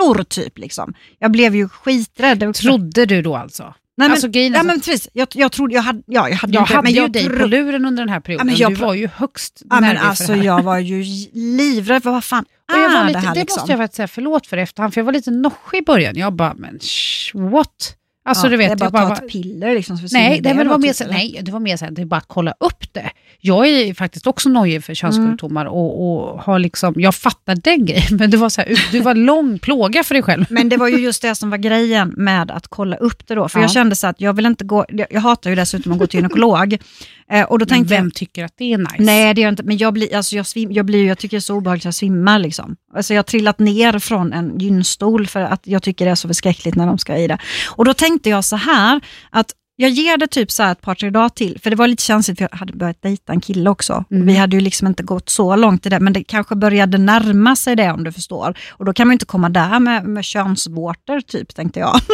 [0.00, 0.58] könsvårtor typ.
[0.58, 0.94] Liksom.
[1.18, 2.38] Jag blev ju skiträdd.
[2.38, 3.62] Det Trodde du då alltså?
[3.96, 5.08] Nej, men, alltså, grejen ja, men precis.
[5.12, 7.12] Jag, jag trodde, jag hade, ja, jag hade Jag ju inte, hade men ju jag
[7.12, 8.46] dig tro- på luren under den här perioden.
[8.46, 10.44] men jag du var ju högst Ja, men nervig för alltså det här.
[10.44, 11.02] jag var ju
[11.32, 13.60] livrädd för vad fan Och jag var lite, det det här liksom?
[13.60, 16.16] måste jag säga förlåt för efterhand, för jag var lite noschig i början.
[16.16, 17.96] Jag bara, men sh, what?
[18.26, 19.98] Alltså Ja, du vet, det är bara bara, att ta ett piller liksom.
[20.12, 22.02] Nej, det, men det var mer typ, så, nej, det var mer så här, det
[22.02, 23.10] är bara att kolla upp det.
[23.40, 28.04] Jag är faktiskt också nojig för könssjukdomar och, och har liksom, jag fattar den grejen,
[28.18, 30.44] men det var, så här, det var lång plåga för dig själv.
[30.48, 33.48] Men det var ju just det som var grejen med att kolla upp det då.
[33.48, 33.62] För Ja.
[33.64, 36.06] jag kände så att jag vill inte gå, jag, jag hatar ju dessutom att gå
[36.06, 36.78] till gynekolog.
[37.30, 38.94] Eh, och då tänkte vem jag, tycker att det är nice?
[38.98, 41.36] nej det gör jag inte, men jag, blir, alltså jag, svim, jag, blir, jag tycker
[41.36, 42.38] det är så obehagligt att jag svimmar.
[42.38, 42.76] Liksom.
[42.94, 46.28] Alltså jag har trillat ner från en gynstol för att jag tycker det är så
[46.28, 47.38] förskräckligt när de ska i det.
[47.66, 49.00] Och då tänkte jag så här,
[49.30, 51.86] att jag ger det typ så här ett par, tre dagar till, för det var
[51.86, 54.04] lite känsligt för jag hade börjat dejta en kille också.
[54.10, 54.26] Mm.
[54.26, 57.56] Vi hade ju liksom inte gått så långt i det, men det kanske började närma
[57.56, 58.58] sig det om du förstår.
[58.70, 62.00] Och då kan man ju inte komma där med, med könsvårtor typ, tänkte jag.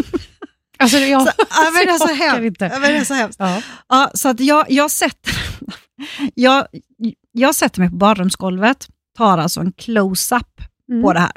[0.82, 2.60] Alltså, jag, Så, ja, men det är så hemskt.
[2.60, 3.40] Ja, men det är så hemskt.
[3.40, 3.62] Ja.
[3.88, 5.34] Ja, så att jag, jag, sätter,
[6.34, 6.66] jag,
[7.32, 10.46] jag sätter mig på badrumsgolvet, tar alltså en close-up
[10.90, 11.02] Mm.
[11.02, 11.32] på det här.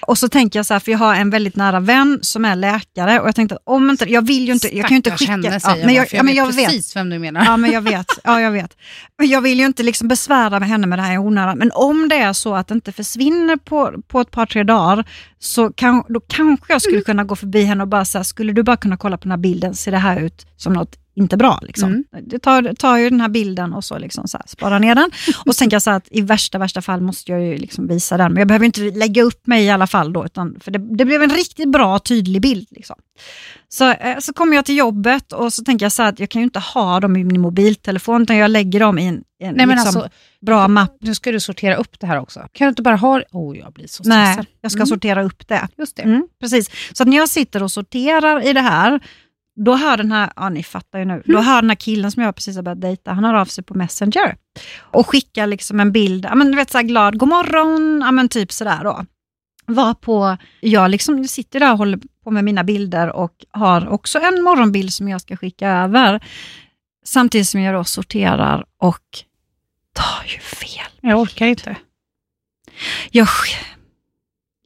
[0.00, 2.56] Och så tänker jag så här, för jag har en väldigt nära vän som är
[2.56, 5.10] läkare och jag tänkte att om inte, jag vill ju inte, jag kan ju inte
[5.10, 5.32] skicka.
[5.32, 6.66] henne ja, men jag, jag, ja, men jag vet vet.
[6.66, 7.44] precis vem du menar.
[7.44, 8.06] Ja, men jag vet.
[8.24, 8.76] Ja, jag vet.
[9.18, 11.58] Men jag vill ju inte liksom besvära med henne med det här i onödan.
[11.58, 15.04] Men om det är så att det inte försvinner på, på ett par, tre dagar,
[15.38, 18.62] så kan, då kanske jag skulle kunna gå förbi henne och bara säga, skulle du
[18.62, 21.58] bara kunna kolla på den här bilden, ser det här ut som något inte bra?
[21.62, 21.88] Liksom.
[21.90, 22.04] Mm.
[22.22, 25.10] Det tar, tar ju den här bilden och så, liksom så här, sparar ner den.
[25.46, 27.86] Och så tänker jag så här att i värsta, värsta fall måste jag ju liksom
[27.86, 28.32] visa den.
[28.32, 31.04] Men jag behöver inte lägga upp mig i alla fall då, utan, för det, det
[31.04, 32.68] blev en riktigt bra, tydlig bild.
[32.70, 32.96] Liksom.
[33.68, 36.28] Så, eh, så kommer jag till jobbet och så tänker jag så här att jag
[36.30, 39.54] kan ju inte ha dem i min mobiltelefon, utan jag lägger dem i en, en
[39.54, 40.08] Nej, liksom, alltså,
[40.46, 40.96] bra mapp.
[41.00, 42.40] nu ska du sortera upp det här också.
[42.52, 43.22] Kan du inte bara ha...
[43.32, 44.46] Oh, jag blir så Nej, stressad.
[44.60, 44.86] jag ska Mm.
[44.86, 45.68] sortera upp det.
[45.78, 46.02] Just det.
[46.02, 46.70] Mm, precis.
[46.92, 49.00] Så när jag sitter och sorterar i det här,
[49.64, 52.22] då hör den här, ja ni fattar ju nu, då hör den här killen som
[52.22, 54.36] jag precis har börjat dejta, han hör av sig på Messenger
[54.80, 58.10] och skickar liksom en bild, ja men du vet så här glad, god morgon, ja
[58.10, 59.04] men typ sådär då.
[59.66, 64.18] Var på, jag liksom sitter där och håller på med mina bilder och har också
[64.18, 66.24] en morgonbild som jag ska skicka över.
[67.04, 69.04] Samtidigt som jag då sorterar och
[69.92, 70.92] tar ju fel.
[71.00, 71.76] Jag orkar inte.
[73.10, 73.28] Jag,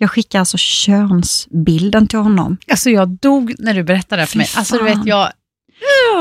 [0.04, 2.56] jag skickar alltså könsbilden till honom.
[2.70, 4.48] Alltså jag dog när du berättade det för mig.
[4.56, 5.28] Alltså du vet, jag...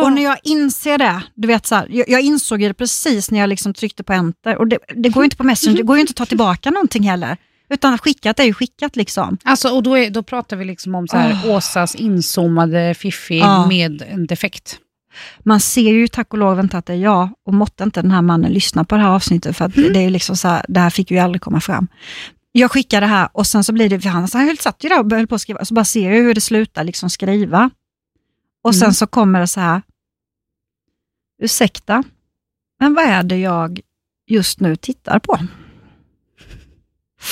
[0.03, 3.39] Och när jag inser det, du vet så här, jag, jag insåg det precis när
[3.39, 4.57] jag liksom tryckte på enter.
[4.57, 6.71] Och det, det går ju inte på Messenger, det går ju inte att ta tillbaka
[6.71, 7.37] någonting heller.
[7.69, 9.37] Utan skickat är ju skickat liksom.
[9.43, 11.55] Alltså, och då, är, då pratar vi liksom om så här, Oh.
[11.55, 13.67] Åsas inzoomade fiffi Ja.
[13.67, 14.77] med en defekt.
[15.43, 18.11] Man ser ju tack och lov inte att det är jag och måtte inte den
[18.11, 20.79] här mannen lyssna på det här avsnittet för att det är liksom så här, det
[20.79, 21.87] här fick ju aldrig komma fram.
[22.55, 24.89] Jag skickar det här och sen så blir det, för han, så han satt ju
[24.89, 27.69] där och höll på att skriva, så bara ser jag hur det slutar liksom skriva.
[28.63, 28.93] Och sen Mm.
[28.93, 29.81] så kommer det så här,
[31.41, 32.03] ursäkta,
[32.79, 33.79] men vad är det jag
[34.27, 35.37] just nu tittar på?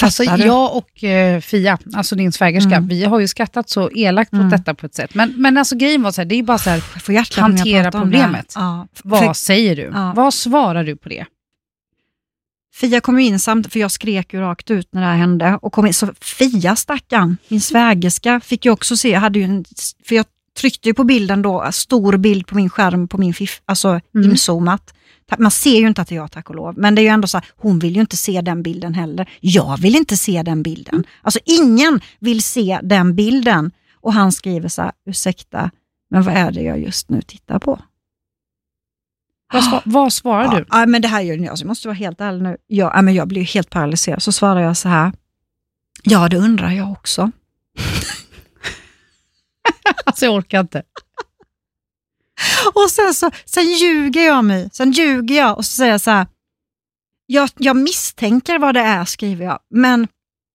[0.01, 0.43] Alltså, Fattar du?
[0.45, 2.87] jag och eh, Fia, alltså din svägerska, Mm.
[2.87, 4.49] vi har ju skrattat så elakt Mm.
[4.49, 5.15] detta på ett sätt.
[5.15, 8.53] Men, men alltså grejen var så här, det är bara så här, hantera problemet.
[8.55, 9.81] Ja, vad för, säger du?
[9.93, 10.13] Ja.
[10.15, 11.25] Vad svarar du på det?
[12.73, 15.59] Fia kom in samtidigt, för jag skrek ju rakt ut när det här hände.
[15.61, 19.45] Och kom in, så Fia stackarn, min svägerska, fick ju också se, jag hade ju
[19.45, 19.65] en,
[20.05, 20.25] för jag
[20.57, 24.31] tryckte ju på bilden då, stor bild på min skärm, på min fiff, alltså Mm.
[24.31, 24.93] inzoomat.
[25.37, 27.09] Man ser ju inte att det är jag tack och lov, men det är ju
[27.09, 29.29] ändå så här, hon vill ju inte se den bilden heller.
[29.39, 30.93] Jag vill inte se den bilden.
[30.95, 31.05] Mm.
[31.21, 33.71] Alltså ingen vill se den bilden.
[33.95, 35.71] Och han skriver så här, ursäkta,
[36.09, 37.79] men vad är det jag just nu tittar på?
[39.53, 40.65] Vad, sva- vad svarar Ja, du?
[40.69, 42.57] ja, men det här gör jag, så jag måste vara helt ärlig nu.
[42.67, 44.23] Jag, ja, men jag blir helt paralyserad.
[44.23, 45.11] Så svarar jag så här,
[46.03, 47.31] ja det undrar jag också.
[50.05, 50.83] Alltså jag orkar inte.
[52.73, 56.11] Och sen, så, sen ljuger jag mig, sen ljuger jag och så säger jag så
[56.11, 56.27] här,
[57.25, 60.07] jag, jag misstänker vad det är skriver jag, men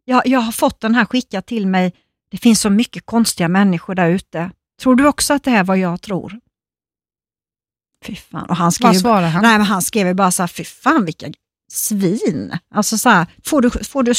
[0.05, 1.93] jag, jag har fått den här skickad till mig.
[2.31, 4.51] Det finns så mycket konstiga människor där ute.
[4.81, 6.41] Tror du också att det är vad jag tror?
[8.05, 8.47] Fy fan.
[8.47, 9.43] Och han skrev Vad ju svarar han?
[9.43, 11.27] Nej, men han skrev ju bara så här, fy fan vilka
[11.73, 12.59] svin.
[12.75, 14.13] Alltså så här, får du, får du,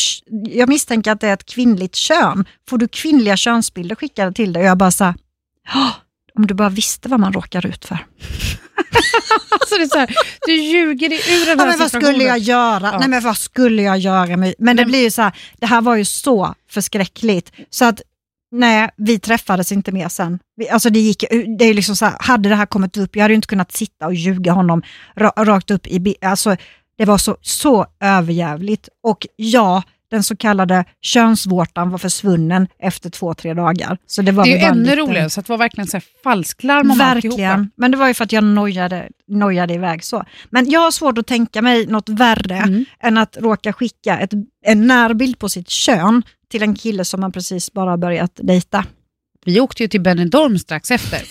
[0.52, 2.46] jag misstänker att det är ett kvinnligt kön.
[2.70, 4.62] Får du kvinnliga könsbilder skickade till dig?
[4.64, 5.16] Och jag bara så här,
[5.74, 5.92] "Ja,
[6.36, 7.98] om du bara visste vad man råkar ut för.
[9.50, 12.24] Alltså det är så här, du ljuger dig ur den Ja, här men vad skulle
[12.24, 12.90] jag göra?
[12.94, 13.00] Ja.
[13.00, 14.38] Nej, men vad skulle jag göra?
[14.38, 17.52] med- Men det Men- blir ju så här, det här var ju så förskräckligt.
[17.70, 18.02] Så att
[18.58, 20.40] Nej, vi träffades inte mer sen.
[20.56, 21.24] Vi, alltså det gick,
[21.60, 23.72] det är liksom så här, hade det här kommit upp, jag hade ju inte kunnat
[23.72, 24.82] sitta och ljuga honom
[25.16, 26.56] ra, rakt upp i alltså
[26.98, 28.90] Det var så, så överjävligt.
[29.04, 33.98] Och ja, den så kallade könsvårtan var försvunnen efter två, tre dagar.
[34.06, 36.04] Så det var Det är ju ännu lite- roligare, så det var verkligen så här
[36.24, 37.38] falsklarm om alltihopa.
[37.42, 40.24] Verkligen, men det var ju för att jag nojade, nojade iväg så.
[40.50, 42.86] Men jag har svårt att tänka mig något värre Mm.
[43.04, 44.32] än att råka skicka ett,
[44.66, 48.86] en närbild på sitt kön till en kille som man precis bara börjat dejta.
[49.46, 51.22] vi åkte ju till Benidorm strax efter.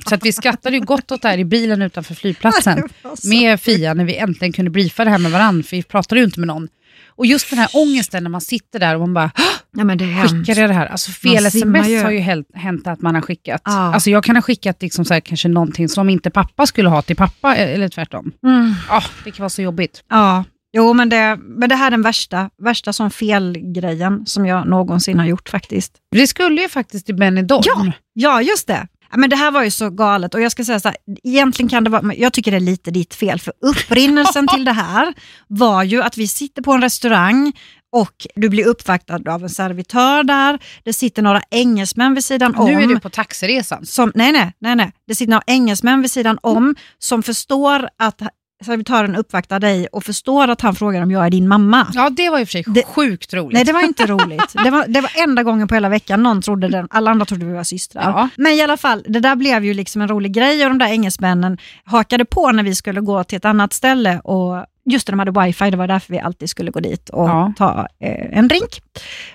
[0.08, 2.88] så att vi skrattade ju gott åt det här i bilen utanför flygplatsen
[3.24, 6.24] med Fia när vi äntligen kunde briefa det här med varandra, för vi pratade ju
[6.24, 6.68] inte med någon.
[7.14, 9.42] Och just den här ångesten när man sitter där och man bara, "Hå!
[9.76, 10.86] Ja, men det skickade jag det här?
[10.86, 12.02] Alltså fel sms ju.
[12.02, 12.18] har ju
[12.54, 13.62] hänt, att man har skickat.
[13.64, 13.94] Ja.
[13.94, 17.02] Alltså jag kan ha skickat liksom så här, kanske någonting som inte pappa skulle ha
[17.02, 18.32] till pappa, eh, eller tvärtom.
[18.46, 18.74] Mm.
[18.88, 20.04] Ja, det kan vara så jobbigt.
[20.10, 24.68] Ja, jo men det, men det här är den värsta, värsta som felgrejen som jag
[24.68, 25.92] någonsin har gjort faktiskt.
[26.10, 27.62] Det skulle ju faktiskt till Benidorm.
[27.64, 27.92] Ja.
[28.12, 28.88] Ja, just det.
[29.16, 31.84] Men det här var ju så galet och jag ska säga så här, egentligen kan
[31.84, 35.14] det vara, jag tycker det är lite ditt fel, för upprinnelsen till det här
[35.48, 37.52] var ju att vi sitter på en restaurang
[37.92, 42.66] och du blir uppvaktad av en servitör där, det sitter några engelsmän vid sidan om.
[42.66, 43.86] Nu är du på taxiresan.
[43.86, 44.92] som, nej, nej, nej, nej.
[45.06, 48.22] Det sitter några engelsmän vid sidan om som förstår att
[48.62, 51.86] servitören uppvaktar dig och förstår att han frågar om jag är din mamma.
[51.94, 53.52] Ja, det var i och för sig Det- sjukt roligt.
[53.54, 54.52] Nej, det var inte roligt.
[54.64, 57.44] Det var, det var enda gången på hela veckan någon trodde den, alla andra trodde
[57.46, 58.02] vi var systrar.
[58.02, 58.28] Ja.
[58.36, 60.86] Men i alla fall, det där blev ju liksom en rolig grej och de där
[60.86, 65.18] engelsmännen hakade på när vi skulle gå till ett annat ställe och just det, de
[65.18, 67.52] hade wifi, det var därför vi alltid skulle gå dit och Ja.
[67.58, 68.82] ta eh, en drink.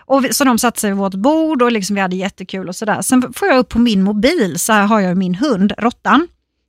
[0.05, 2.75] Och vi, så de satte sig vid vårt bord och liksom vi hade jättekul och
[2.75, 3.01] sådär.
[3.01, 6.27] Sen får jag upp på min mobil, så här har jag min hund, Råttan,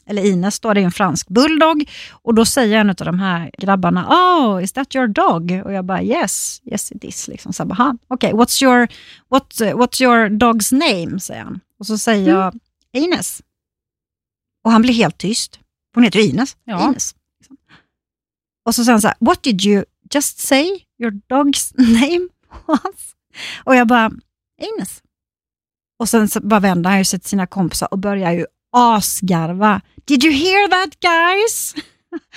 [0.09, 1.91] eller Ines då, det är en fransk bulldog.
[2.11, 5.63] Och då säger en av de här grabbarna, oh, is that your dog?
[5.65, 7.29] Och jag bara, yes, yes it is.
[7.29, 7.53] Liksom.
[7.53, 8.89] Så bara, "Ha, okej, what's, your,
[9.29, 11.21] what, what's your dog's name?
[11.21, 11.61] säger han.
[11.79, 12.59] Och så säger jag,
[12.93, 13.43] Ines.
[14.65, 15.61] Och han blir helt tyst.
[15.95, 16.57] Hon heter ju Ines.
[16.65, 16.89] Ja.
[16.89, 17.15] Ines.
[17.41, 17.57] liksom.
[18.67, 20.65] Och så säger han så här, what did you just say
[20.99, 22.29] your dog's name
[22.67, 23.15] was?
[23.65, 24.11] Och jag bara,
[24.63, 25.03] Ines.
[25.99, 29.81] Och sen så bara vänder han sig till sina kompisar och börjar ju asgarva.
[30.09, 31.75] Did you hear that guys?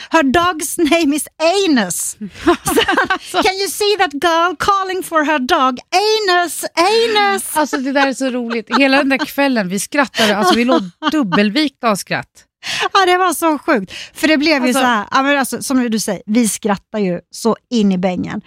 [0.10, 2.18] Her dog's name is Anus.
[3.32, 5.80] Can you see that girl calling for her dog?
[5.92, 7.58] Anus, Anus.
[7.58, 8.78] Alltså det där är så roligt.
[8.78, 10.82] Hela den där kvällen, vi skrattade, alltså vi låg
[11.12, 12.46] dubbelvikta av skratt.
[12.94, 13.92] Ja, det var så sjukt.
[14.14, 17.00] För det blev ju Alltså- så här, ja, men alltså, som du säger, vi skrattar
[17.00, 18.42] ju så in i bängen.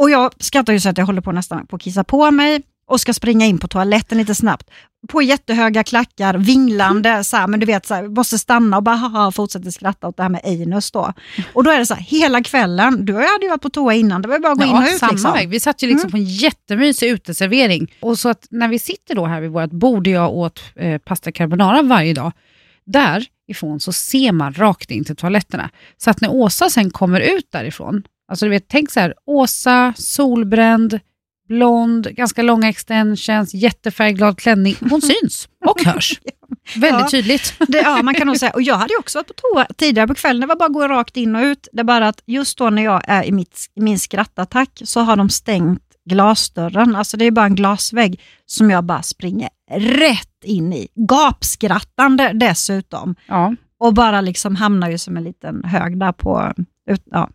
[0.00, 2.62] Och jag skrattar ju så att jag håller på nästan på att kissa på mig
[2.86, 4.70] och ska springa in på toaletten lite snabbt.
[5.08, 8.96] På jättehöga klackar, vinglande, så här, men du vet, så här, måste stanna och bara
[8.96, 11.12] haha, fortsätter skratta åt det här med anus då.
[11.52, 14.22] Och då är det så här, hela kvällen, du hade ju varit på toa innan,
[14.22, 14.98] det var bara att gå in och Ja, ut.
[14.98, 15.32] samma liksom.
[15.32, 15.48] väg.
[15.48, 17.92] Vi satt ju liksom på en jättemysig uteservering.
[18.00, 21.32] Och så att när vi sitter då här vid vårt bord, jag åt eh, pasta
[21.32, 22.32] carbonara varje dag,
[22.86, 25.70] därifrån så ser man rakt in till toaletterna.
[25.96, 29.94] Så att när Åsa sen kommer ut därifrån, alltså du vet, tänk så här, Åsa,
[29.96, 31.00] solbränd,
[31.48, 34.76] blond, ganska långa extensions, jättefärgglad klänning.
[34.90, 36.20] Hon syns och hörs.
[36.76, 37.08] Väldigt Ja.
[37.10, 37.54] tydligt.
[37.68, 38.52] Det, ja, man kan nog säga.
[38.52, 40.40] Och jag hade också varit på toa tidigare på kvällen.
[40.40, 41.68] Det var bara att gå rakt in och ut.
[41.72, 45.16] Det är bara att just då när jag är i, mitt, min skrattattack så har
[45.16, 46.96] de stängt glasdörren.
[46.96, 50.88] Alltså det är bara en glasvägg som jag bara springer rätt in i.
[50.94, 53.14] Gapskrattande dessutom.
[53.28, 53.54] Ja.
[53.80, 56.52] Och bara liksom hamnar ju som en liten hög där på,
[56.90, 57.30] ut, ja,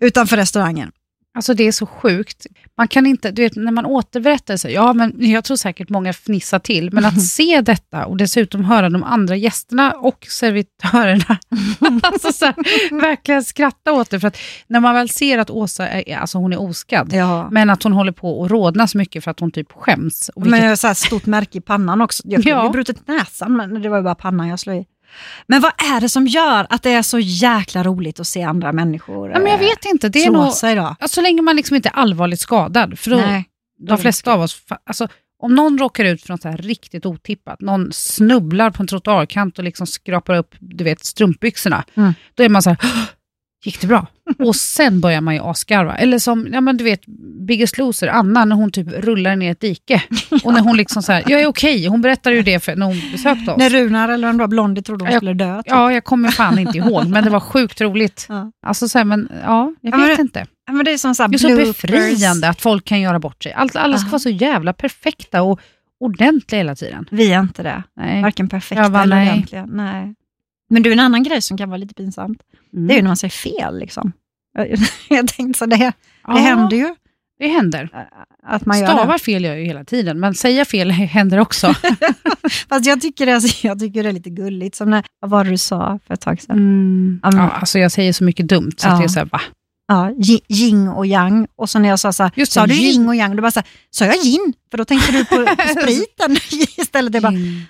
[0.00, 0.92] utanför restaurangen.
[1.36, 2.46] Alltså det är så sjukt.
[2.76, 6.12] Man kan inte, du vet när man återberättar så, ja men jag tror säkert många
[6.12, 11.38] fnissar till, men att se detta och dessutom höra de andra gästerna och servitörerna
[12.02, 12.54] alltså så här,
[13.00, 14.20] verkligen skratta åt det.
[14.20, 17.48] För att när man väl ser att Åsa är, alltså hon är oskadd, Ja.
[17.50, 20.28] men att hon håller på att rodna så mycket för att hon typ skäms.
[20.34, 22.22] Och Men vilket, jag har så här stort märke i pannan också.
[22.26, 22.68] Jag kunde Ja.
[22.70, 24.84] brutit näsan, men det var ju bara pannan jag slog i.
[25.46, 28.72] Men vad är det som gör att det är så jäkla roligt att se andra
[28.72, 30.96] människor ja, men jag vet inte, det är nog, sig då?
[31.08, 32.98] så länge man liksom inte är allvarligt skadad.
[32.98, 33.44] För då, Nej.
[33.88, 35.08] de flesta av oss, alltså,
[35.42, 39.58] om någon råkar ut för något så här riktigt otippat, någon snubblar på en trottoarkant
[39.58, 42.14] och liksom skrapar upp du vet, strumpbyxorna, Mm.
[42.34, 43.02] då är man så här, "Åh,
[43.66, 44.06] gick det bra?
[44.38, 45.96] och sen börjar man ju asgarva.
[45.96, 47.00] Eller som, ja men du vet,
[47.46, 50.02] Biggest Loser, Anna, när hon typ rullar ner ett dike.
[50.44, 52.86] Och när hon liksom så här, jag är okej, hon berättade ju det för, när
[52.86, 53.58] hon besökte oss.
[53.58, 55.56] När Runar eller det var, Blondie trodde hon Jag- skulle dö.
[55.56, 55.66] typ.
[55.66, 58.26] Ja, jag kommer fan inte ihåg, men det var sjukt roligt.
[58.28, 58.52] Ja.
[58.66, 60.46] Alltså så här, men ja, jag Ja, vet det- inte.
[60.66, 63.18] Ja, men det är som så här Det är så befriande att folk kan göra
[63.18, 63.52] bort sig.
[63.52, 65.60] Allt, alla ska vara så jävla perfekta och
[66.00, 67.06] ordentliga hela tiden.
[67.10, 67.82] Vi är inte det.
[67.96, 68.22] Nej.
[68.22, 69.28] Varken perfekta bara, eller nej.
[69.30, 69.66] ordentliga.
[69.66, 70.14] Nej.
[70.68, 72.38] Men du, en annan grej som kan vara lite pinsamt,
[72.72, 72.86] Mm.
[72.88, 73.78] det är ju när man säger fel.
[73.78, 74.12] Liksom.
[75.08, 75.92] Jag tänkte så, det, det
[76.26, 76.94] Ja, händer ju
[77.38, 78.06] Det händer.
[78.42, 79.18] att man gör Stavar det.
[79.18, 81.74] fel gör jag ju hela tiden, men säga fel händer också.
[82.68, 84.76] Fast jag tycker, det, alltså, jag tycker det är lite gulligt.
[84.76, 86.56] Som när, vad var det du sa för ett tag sedan?
[86.56, 87.20] Mm.
[87.22, 88.98] Ja, alltså jag säger så mycket dumt, så att Ja.
[88.98, 89.40] det är så här, va?
[89.88, 91.46] Ja, yi- yin och yang.
[91.56, 93.08] Och så när jag sa så här, Just det, sa du yin.
[93.08, 93.36] och yang?
[93.36, 94.52] Du bara så här, sa jag yin?
[94.70, 96.36] För då tänkte du på, på spriten
[96.76, 97.14] istället.
[97.14, 97.60] Jag bara, Mm.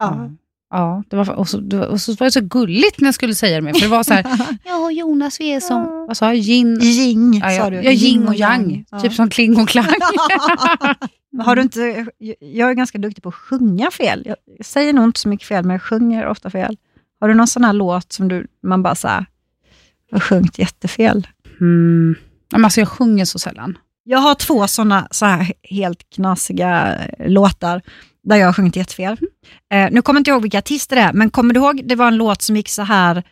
[0.00, 0.30] ja.
[0.70, 3.56] Ja, det var, och, så, och så var det så gulligt när jag skulle säga
[3.56, 3.74] det med.
[3.76, 4.26] För det var så här,
[4.64, 7.76] ja Jonas vi är som, vad sa jag, yin, Yin, ja, sa ja, du.
[7.76, 8.84] ja, yin och yang.
[8.90, 9.00] Ja.
[9.00, 9.86] Typ som kling och klang.
[11.44, 12.06] Har du inte,
[12.40, 14.22] jag är ganska duktig på att sjunga fel.
[14.26, 16.76] Jag säger nog inte så mycket fel, men jag sjunger ofta fel.
[17.20, 19.26] Har du någon sån här låt som du, man bara så här,
[20.12, 21.26] har sjungit jättefel?
[21.60, 22.14] Mm.
[22.52, 23.78] Men alltså jag sjunger så sällan.
[24.04, 27.82] Jag har två såna så här helt knasiga låtar
[28.26, 29.18] där jag har sjungit jättefel.
[29.72, 31.94] Eh, nu kommer jag inte ihåg vilka artister det är, men kommer du ihåg, det
[31.94, 33.22] var en låt som gick så här,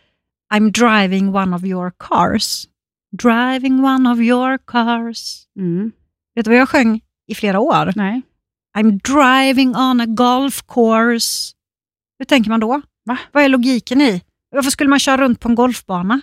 [0.53, 2.67] I'm driving one of your cars.
[3.11, 5.43] Driving one of your cars.
[5.59, 5.91] Mm.
[6.35, 7.93] Vet du vad jag sjöng i flera år?
[7.95, 8.21] Nej.
[8.77, 11.53] I'm driving on a golf course.
[12.19, 12.81] Hur tänker man då?
[13.05, 13.17] Va?
[13.31, 14.21] Vad är logiken i?
[14.51, 16.21] Varför skulle man köra runt på en golfbana?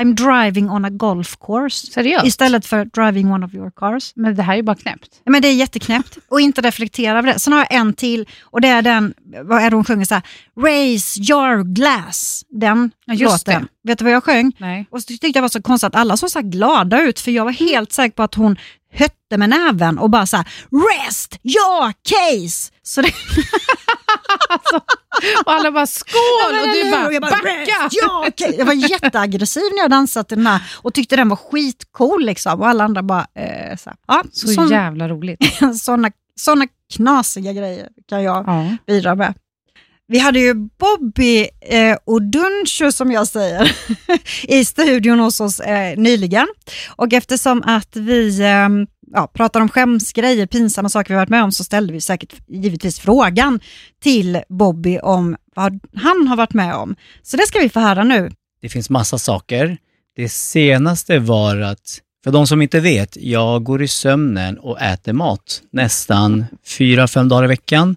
[0.00, 1.86] I'm driving on a golf course.
[1.92, 2.26] Seriöst?
[2.26, 4.12] Istället för driving one of your cars.
[4.16, 5.08] Men det här är ju bara knäppt.
[5.26, 7.38] Men det är jätteknäppt och inte reflektera över det.
[7.38, 10.14] Sen har jag en till och det är den, vad är det hon sjunger så
[10.14, 10.22] här?
[10.60, 12.44] Raise your glass.
[12.50, 13.68] Den Ja, just låten.
[13.82, 13.88] det.
[13.90, 14.52] Vet du vad jag sjöng?
[14.58, 14.86] Nej.
[14.90, 17.30] Och så tyckte jag det var så konstigt att alla såg så glada ut för
[17.30, 18.56] jag var helt säker på att hon
[18.92, 22.72] hötte med näven och bara så här, rest your case.
[22.82, 23.12] Så det,
[25.46, 27.36] Och alla bara skål och du bara, Och jag backa!
[27.44, 31.28] "Rest your case." Jag var jätteaggressiv när jag dansade till den här och tyckte den
[31.28, 35.38] var skitcool liksom och alla andra bara, eh, så här, ja, Så sån, jävla roligt.
[35.80, 36.10] såna,
[36.40, 36.66] såna
[36.96, 38.76] knasiga grejer kan jag Ja.
[38.86, 39.34] bidra med.
[40.06, 43.76] Vi hade ju Bobby eh, Oduncho som jag säger
[44.48, 46.46] i studion hos oss eh, nyligen.
[46.96, 48.68] Och eftersom att vi eh,
[49.12, 53.00] ja, pratar om skämsgrejer, pinsamma saker vi varit med om, så ställde vi säkert givetvis
[53.00, 53.60] frågan
[54.02, 56.96] till Bobby om vad han har varit med om.
[57.22, 58.30] Så det ska vi få höra nu.
[58.62, 59.78] Det finns massa saker.
[60.16, 65.12] Det senaste var att, för de som inte vet, jag går i sömnen och äter
[65.12, 67.96] mat nästan fyra, fem dagar i veckan.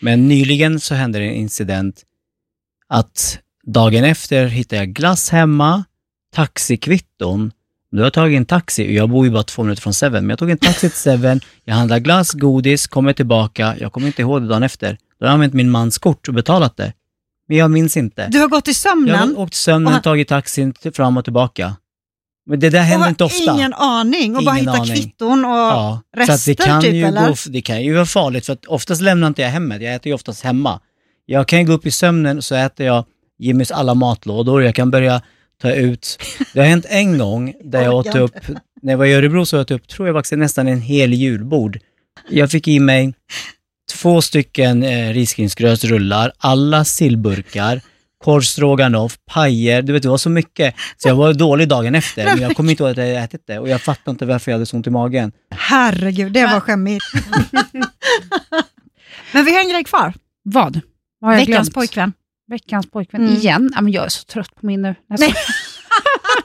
[0.00, 2.02] Men nyligen så hände det en incident
[2.88, 5.84] att dagen efter hittade jag glass hemma,
[6.34, 7.52] taxikvitton.
[7.92, 10.26] Då har jag tagit en taxi och jag bor ju bara två minuter från Seven,
[10.26, 14.06] men jag tog en taxi till Seven, jag handlade glass, godis, kommer tillbaka, jag kommer
[14.06, 14.98] inte ihåg det dagen efter.
[15.20, 16.92] Då har jag använt min mans kort och betalat det.
[17.48, 18.28] Men jag minns inte.
[18.28, 21.24] Du har gått i Jag sömnen har åkt sömnen Och och tagit taxin fram och
[21.24, 21.76] tillbaka.
[22.46, 23.54] Men det där och händer inte ofta.
[23.54, 24.94] ingen aning och bara Ingen hittar aning.
[24.94, 27.28] kvitton och ja, så rester det kan typ ju eller?
[27.28, 29.82] gå, det kan ju vara farligt för att oftast lämnar inte jag hemmet.
[29.82, 30.80] Jag äter ju oftast hemma.
[31.26, 33.04] Jag kan ju gå upp i sömnen så äter jag
[33.38, 34.62] Jimmys alla matlådor.
[34.62, 35.22] Jag kan börja
[35.60, 36.18] ta ut.
[36.52, 38.34] Det har hänt en gång där jag åt upp,
[38.82, 41.12] när jag var i Örebro så åt jag upp, tror jag faktiskt nästan en hel
[41.12, 41.78] julbord.
[42.28, 43.14] Jag fick i mig
[43.92, 47.80] två stycken eh, risgrynsgrötsrullar, alla sillburkar,
[48.24, 50.74] korv stroganoff, pajer, du vet det var så mycket.
[50.96, 53.58] Så jag var dålig dagen efter, men jag kommer inte ihåg att jag ätit det
[53.58, 55.32] och jag fattar inte varför jag hade så ont i magen.
[55.50, 57.04] Herregud, det var skämmigt.
[59.32, 60.14] Men vi har en grej kvar.
[60.42, 60.80] Vad?
[61.20, 61.74] Vad har jag Veckans glömt?
[61.74, 62.12] pojkvän.
[62.50, 63.20] Veckans pojkvän.
[63.22, 63.34] Mm.
[63.34, 63.70] Igen?
[63.74, 64.94] Ja, men jag är så trött på min nu.
[65.06, 65.34] Nej,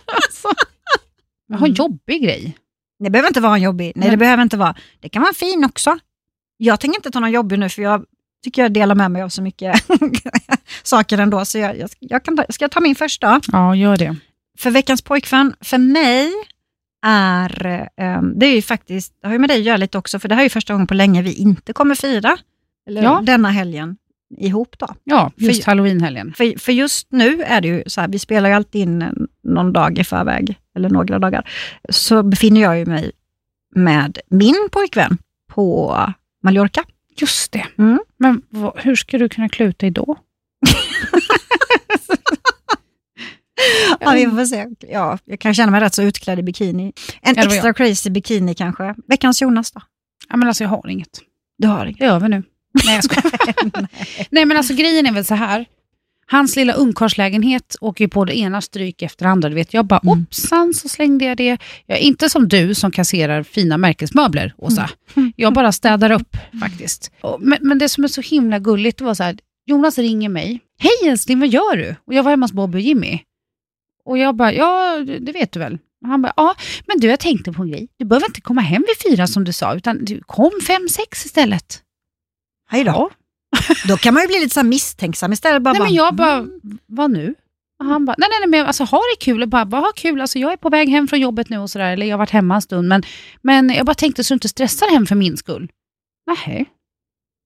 [0.06, 0.48] alltså.
[1.48, 2.58] Jag har en jobbig grej.
[3.04, 3.86] Det behöver inte vara en jobbig.
[3.86, 4.10] Nej, Nej.
[4.10, 4.76] det behöver inte vara.
[5.00, 5.98] Det kan vara en fin också.
[6.58, 8.06] Jag tänker inte ta någon jobbig nu, för jag
[8.44, 9.86] tycker jag delar med mig av så mycket
[10.84, 11.46] saker ändå.
[11.46, 13.42] Så jag, jag, jag kan ta, ska jag ta min första?
[13.52, 14.16] Ja, gör det.
[14.60, 16.32] För veckans pojkvän, för mig
[17.06, 17.66] är,
[17.98, 20.30] eh, det är ju faktiskt, det har ju med dig att göra lite också, för
[20.30, 22.38] det här är ju första gången på länge vi inte kommer fira,
[22.90, 23.22] eller Ja.
[23.26, 23.98] denna helgen
[24.38, 24.88] ihop då.
[25.04, 26.34] Ja, just För- halloweenhelgen.
[26.34, 29.74] För, för just nu är det ju så här, vi spelar ju alltid in någon
[29.74, 31.50] dag i förväg, eller några dagar,
[31.90, 33.12] så befinner jag ju mig
[33.76, 35.18] med min pojkvän
[35.48, 35.98] på
[36.44, 36.84] Mallorca.
[37.18, 37.66] Just det.
[37.78, 38.00] Mm.
[38.18, 40.18] Men vad, hur ska du kunna klä ut dig då?
[44.00, 44.66] Ja, vi får se.
[44.80, 46.94] Ja, jag kan känna mig rätt så utklädd i bikini.
[47.22, 48.96] En extra crazy bikini kanske.
[49.08, 49.82] Veckans Jonas då?
[50.30, 51.20] Ja, men alltså jag har inget.
[51.58, 52.00] Du har inget?
[52.00, 52.44] Det är över nu.
[52.86, 53.88] Nej, jag skojar.
[54.30, 55.66] Nej, men alltså grejen är väl så här.
[56.28, 59.50] Hans lilla ungkarlslägenhet åker ju på det ena stryk efter det andra.
[59.50, 59.74] Du vet.
[59.74, 60.20] Jag bara, Mm.
[60.20, 61.58] hoppsan, så slängde jag det.
[61.86, 64.90] Jag är inte som du som kasserar fina märkesmöbler, Åsa.
[65.16, 65.34] Mm.
[65.36, 67.12] Jag bara städar upp faktiskt.
[67.40, 70.60] Men, men det som är så himla gulligt, var så här, Jonas ringer mig.
[70.80, 71.96] Hej älskling, vad gör du?
[72.08, 73.20] Och jag var hemma hos Bobby och Jimmy.
[74.06, 75.78] Och jag bara, ja, det vet du väl.
[76.04, 76.56] Och han bara, ja,
[76.88, 77.88] men du, jag tänkte på en grej.
[78.00, 81.26] Du behöver inte komma hem vid fyra som du sa, utan du kom fem, sex
[81.26, 81.82] istället.
[82.68, 83.10] Hej då.
[83.88, 85.62] Då kan man ju bli lite så misstänksam istället.
[85.62, 86.80] Bara, Nej, bara, men jag bara, mm.
[86.86, 87.36] vad nu?
[87.80, 89.40] Och han bara, nej, nej, nej, men alltså ha det kul.
[89.40, 90.22] Jag bara, vad ha kul?
[90.22, 92.30] Alltså, jag är på väg hem från jobbet nu och sådär, eller jag har varit
[92.30, 93.04] hemma en stund, men,
[93.42, 95.72] men jag bara tänkte så du inte stressar hem för min skull.
[96.28, 96.66] Nej.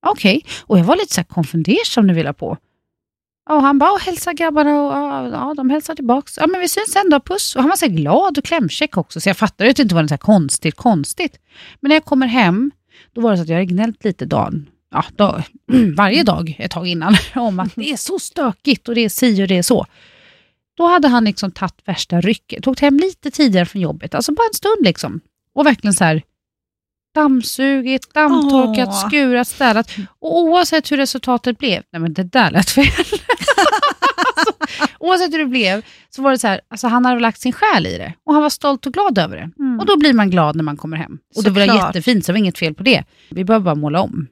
[0.06, 0.46] Okej.
[0.66, 2.58] Och jag var lite så här konfundersam nu vill jag på.
[3.50, 6.38] Och han bara, "Åh, hälsa grabbarna och ja, ja, de hälsar tillbaks.
[6.38, 7.56] Ja, men vi syns sen då, puss.
[7.56, 9.96] Och han var så glad och klämkäck också, så jag fattade ju att det inte
[9.96, 11.40] var något så konstigt, konstigt.
[11.80, 12.72] Men när jag kommer hem,
[13.14, 15.44] då var det så att jag hade gnällt lite dagen ja, dag,
[15.96, 19.44] varje dag ett tag innan om att det är så stökigt och det är si
[19.44, 19.86] och det är så.
[20.78, 24.48] Då hade han liksom tagit värsta rycket, tog hem lite tidigare från jobbet, alltså bara
[24.48, 25.22] en stund liksom.
[25.54, 26.22] Och verkligen så här
[27.16, 29.08] dammsugit, dammtorkat, Åh.
[29.08, 29.92] skurat, städat.
[30.20, 32.86] Och oavsett hur resultatet blev, nej men det där lät fel.
[34.36, 34.54] alltså,
[35.00, 37.88] oavsett hur det blev, så var det så här, alltså han hade lagt sin själ
[37.88, 38.14] i det.
[38.24, 39.52] Och han var stolt och glad över det.
[39.60, 39.80] Mm.
[39.80, 41.18] Och då blir man glad när man kommer hem.
[41.36, 43.04] Och det var jättefint, så det var inget fel på det.
[43.30, 44.28] Vi behöver bara måla om.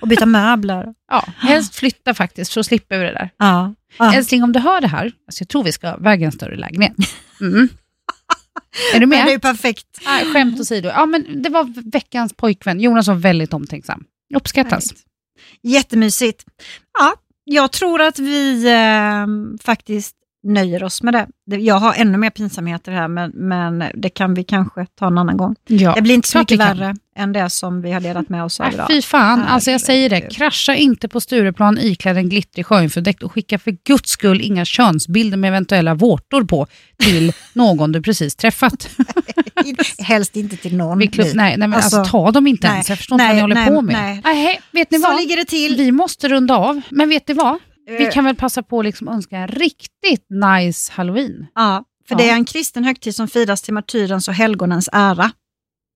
[0.00, 0.94] Och byta möbler.
[1.10, 3.30] Ja, helst flytta faktiskt, så slipper vi det där.
[3.36, 3.74] Ja.
[3.98, 4.14] Ja.
[4.14, 6.92] Älskling, om du hör det här, alltså jag tror vi ska väga en större lägenhet.
[7.40, 7.68] Mm.
[8.94, 9.42] Är du Men det är med?
[9.42, 9.86] perfekt.
[10.04, 10.88] Nej, skämt åsido.
[10.88, 12.80] Ja, men det var veckans pojkvän.
[12.80, 14.04] Jonas var väldigt omtänksam.
[14.34, 14.84] Uppskattas.
[14.90, 15.04] Härligt.
[15.62, 16.44] Jättemysigt.
[16.98, 19.26] Ja, jag tror att vi eh,
[19.62, 21.56] faktiskt nöjer oss med det.
[21.56, 25.36] Jag har ännu mer pinsamheter här, men, men det kan vi kanske ta en annan
[25.36, 25.56] gång.
[25.66, 25.94] Ja.
[25.94, 28.60] Det blir inte så vi mycket värre än det som vi har delat med oss
[28.60, 28.86] av Nej, idag.
[28.90, 30.20] fy fan, alltså jag säger det.
[30.20, 35.36] Krascha inte på Stureplan iklädd en glittrig sjöinfördäkt och skicka för guds skull inga könsbilder
[35.36, 36.66] med eventuella vårtor på
[37.02, 38.88] till någon du precis träffat.
[39.98, 40.98] Helst inte till någon.
[40.98, 41.26] Vid klubb.
[41.34, 42.88] Nej, nej, men alltså, Alltså, ta dem inte nej, ens.
[42.88, 43.94] Jag förstår inte nej, vad ni håller nej, på med.
[43.94, 44.20] nej.
[44.24, 45.20] Nej, vet ni Så vad?
[45.20, 45.76] ligger det till.
[45.76, 46.80] Vi måste runda av.
[46.90, 47.58] Men vet ni vad?
[47.98, 51.46] Vi Eh, kan väl passa på att liksom önska en riktigt nice halloween.
[51.54, 52.18] Ja, för Ja.
[52.18, 55.30] det är en kristen högtid som firas till martyrens och helgonens ära.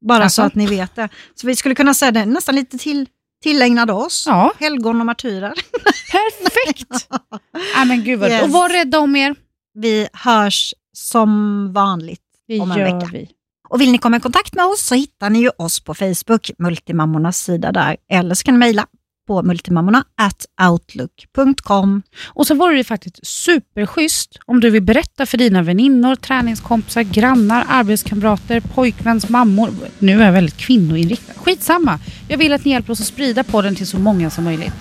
[0.07, 0.43] Bara Alltså?
[0.43, 1.09] så att ni vet det.
[1.35, 3.09] Så vi skulle kunna säga det nästan lite till,
[3.43, 4.25] tillägnad oss.
[4.29, 5.53] Ja, Helgon och martyrer.
[6.13, 7.09] perfekt!
[7.77, 8.43] Nej, men gud vad Yes.
[8.43, 9.35] Och var rädda om er.
[9.75, 12.21] Vi hörs som vanligt.
[12.49, 13.09] Det Om en gör vecka.
[13.13, 13.29] vi.
[13.69, 16.51] Och vill ni komma i kontakt med oss så hittar ni ju oss på Facebook,
[16.59, 17.97] Multimammornas sida där.
[18.11, 18.87] Eller så kan ni mejla
[19.27, 22.03] på multimammorna at outlook.com.
[22.27, 27.67] Och så vore det faktiskt superschysst om du vill berätta för dina väninnor, träningskompisar, grannar,
[27.69, 29.71] arbetskamrater, pojkväns mammor.
[29.99, 31.33] Nu är jag väldigt kvinnoinriktad.
[31.37, 31.99] Skitsamma.
[32.29, 34.75] Jag vill att ni hjälper oss att sprida podden till så många som möjligt.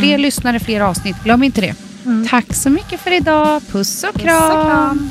[0.00, 1.16] Fler lyssnare, fler avsnitt.
[1.24, 1.74] Glöm inte det.
[2.04, 2.28] Mm.
[2.28, 3.62] Tack så mycket för idag.
[3.70, 4.66] Puss och Puss och kram.
[4.66, 5.10] kram.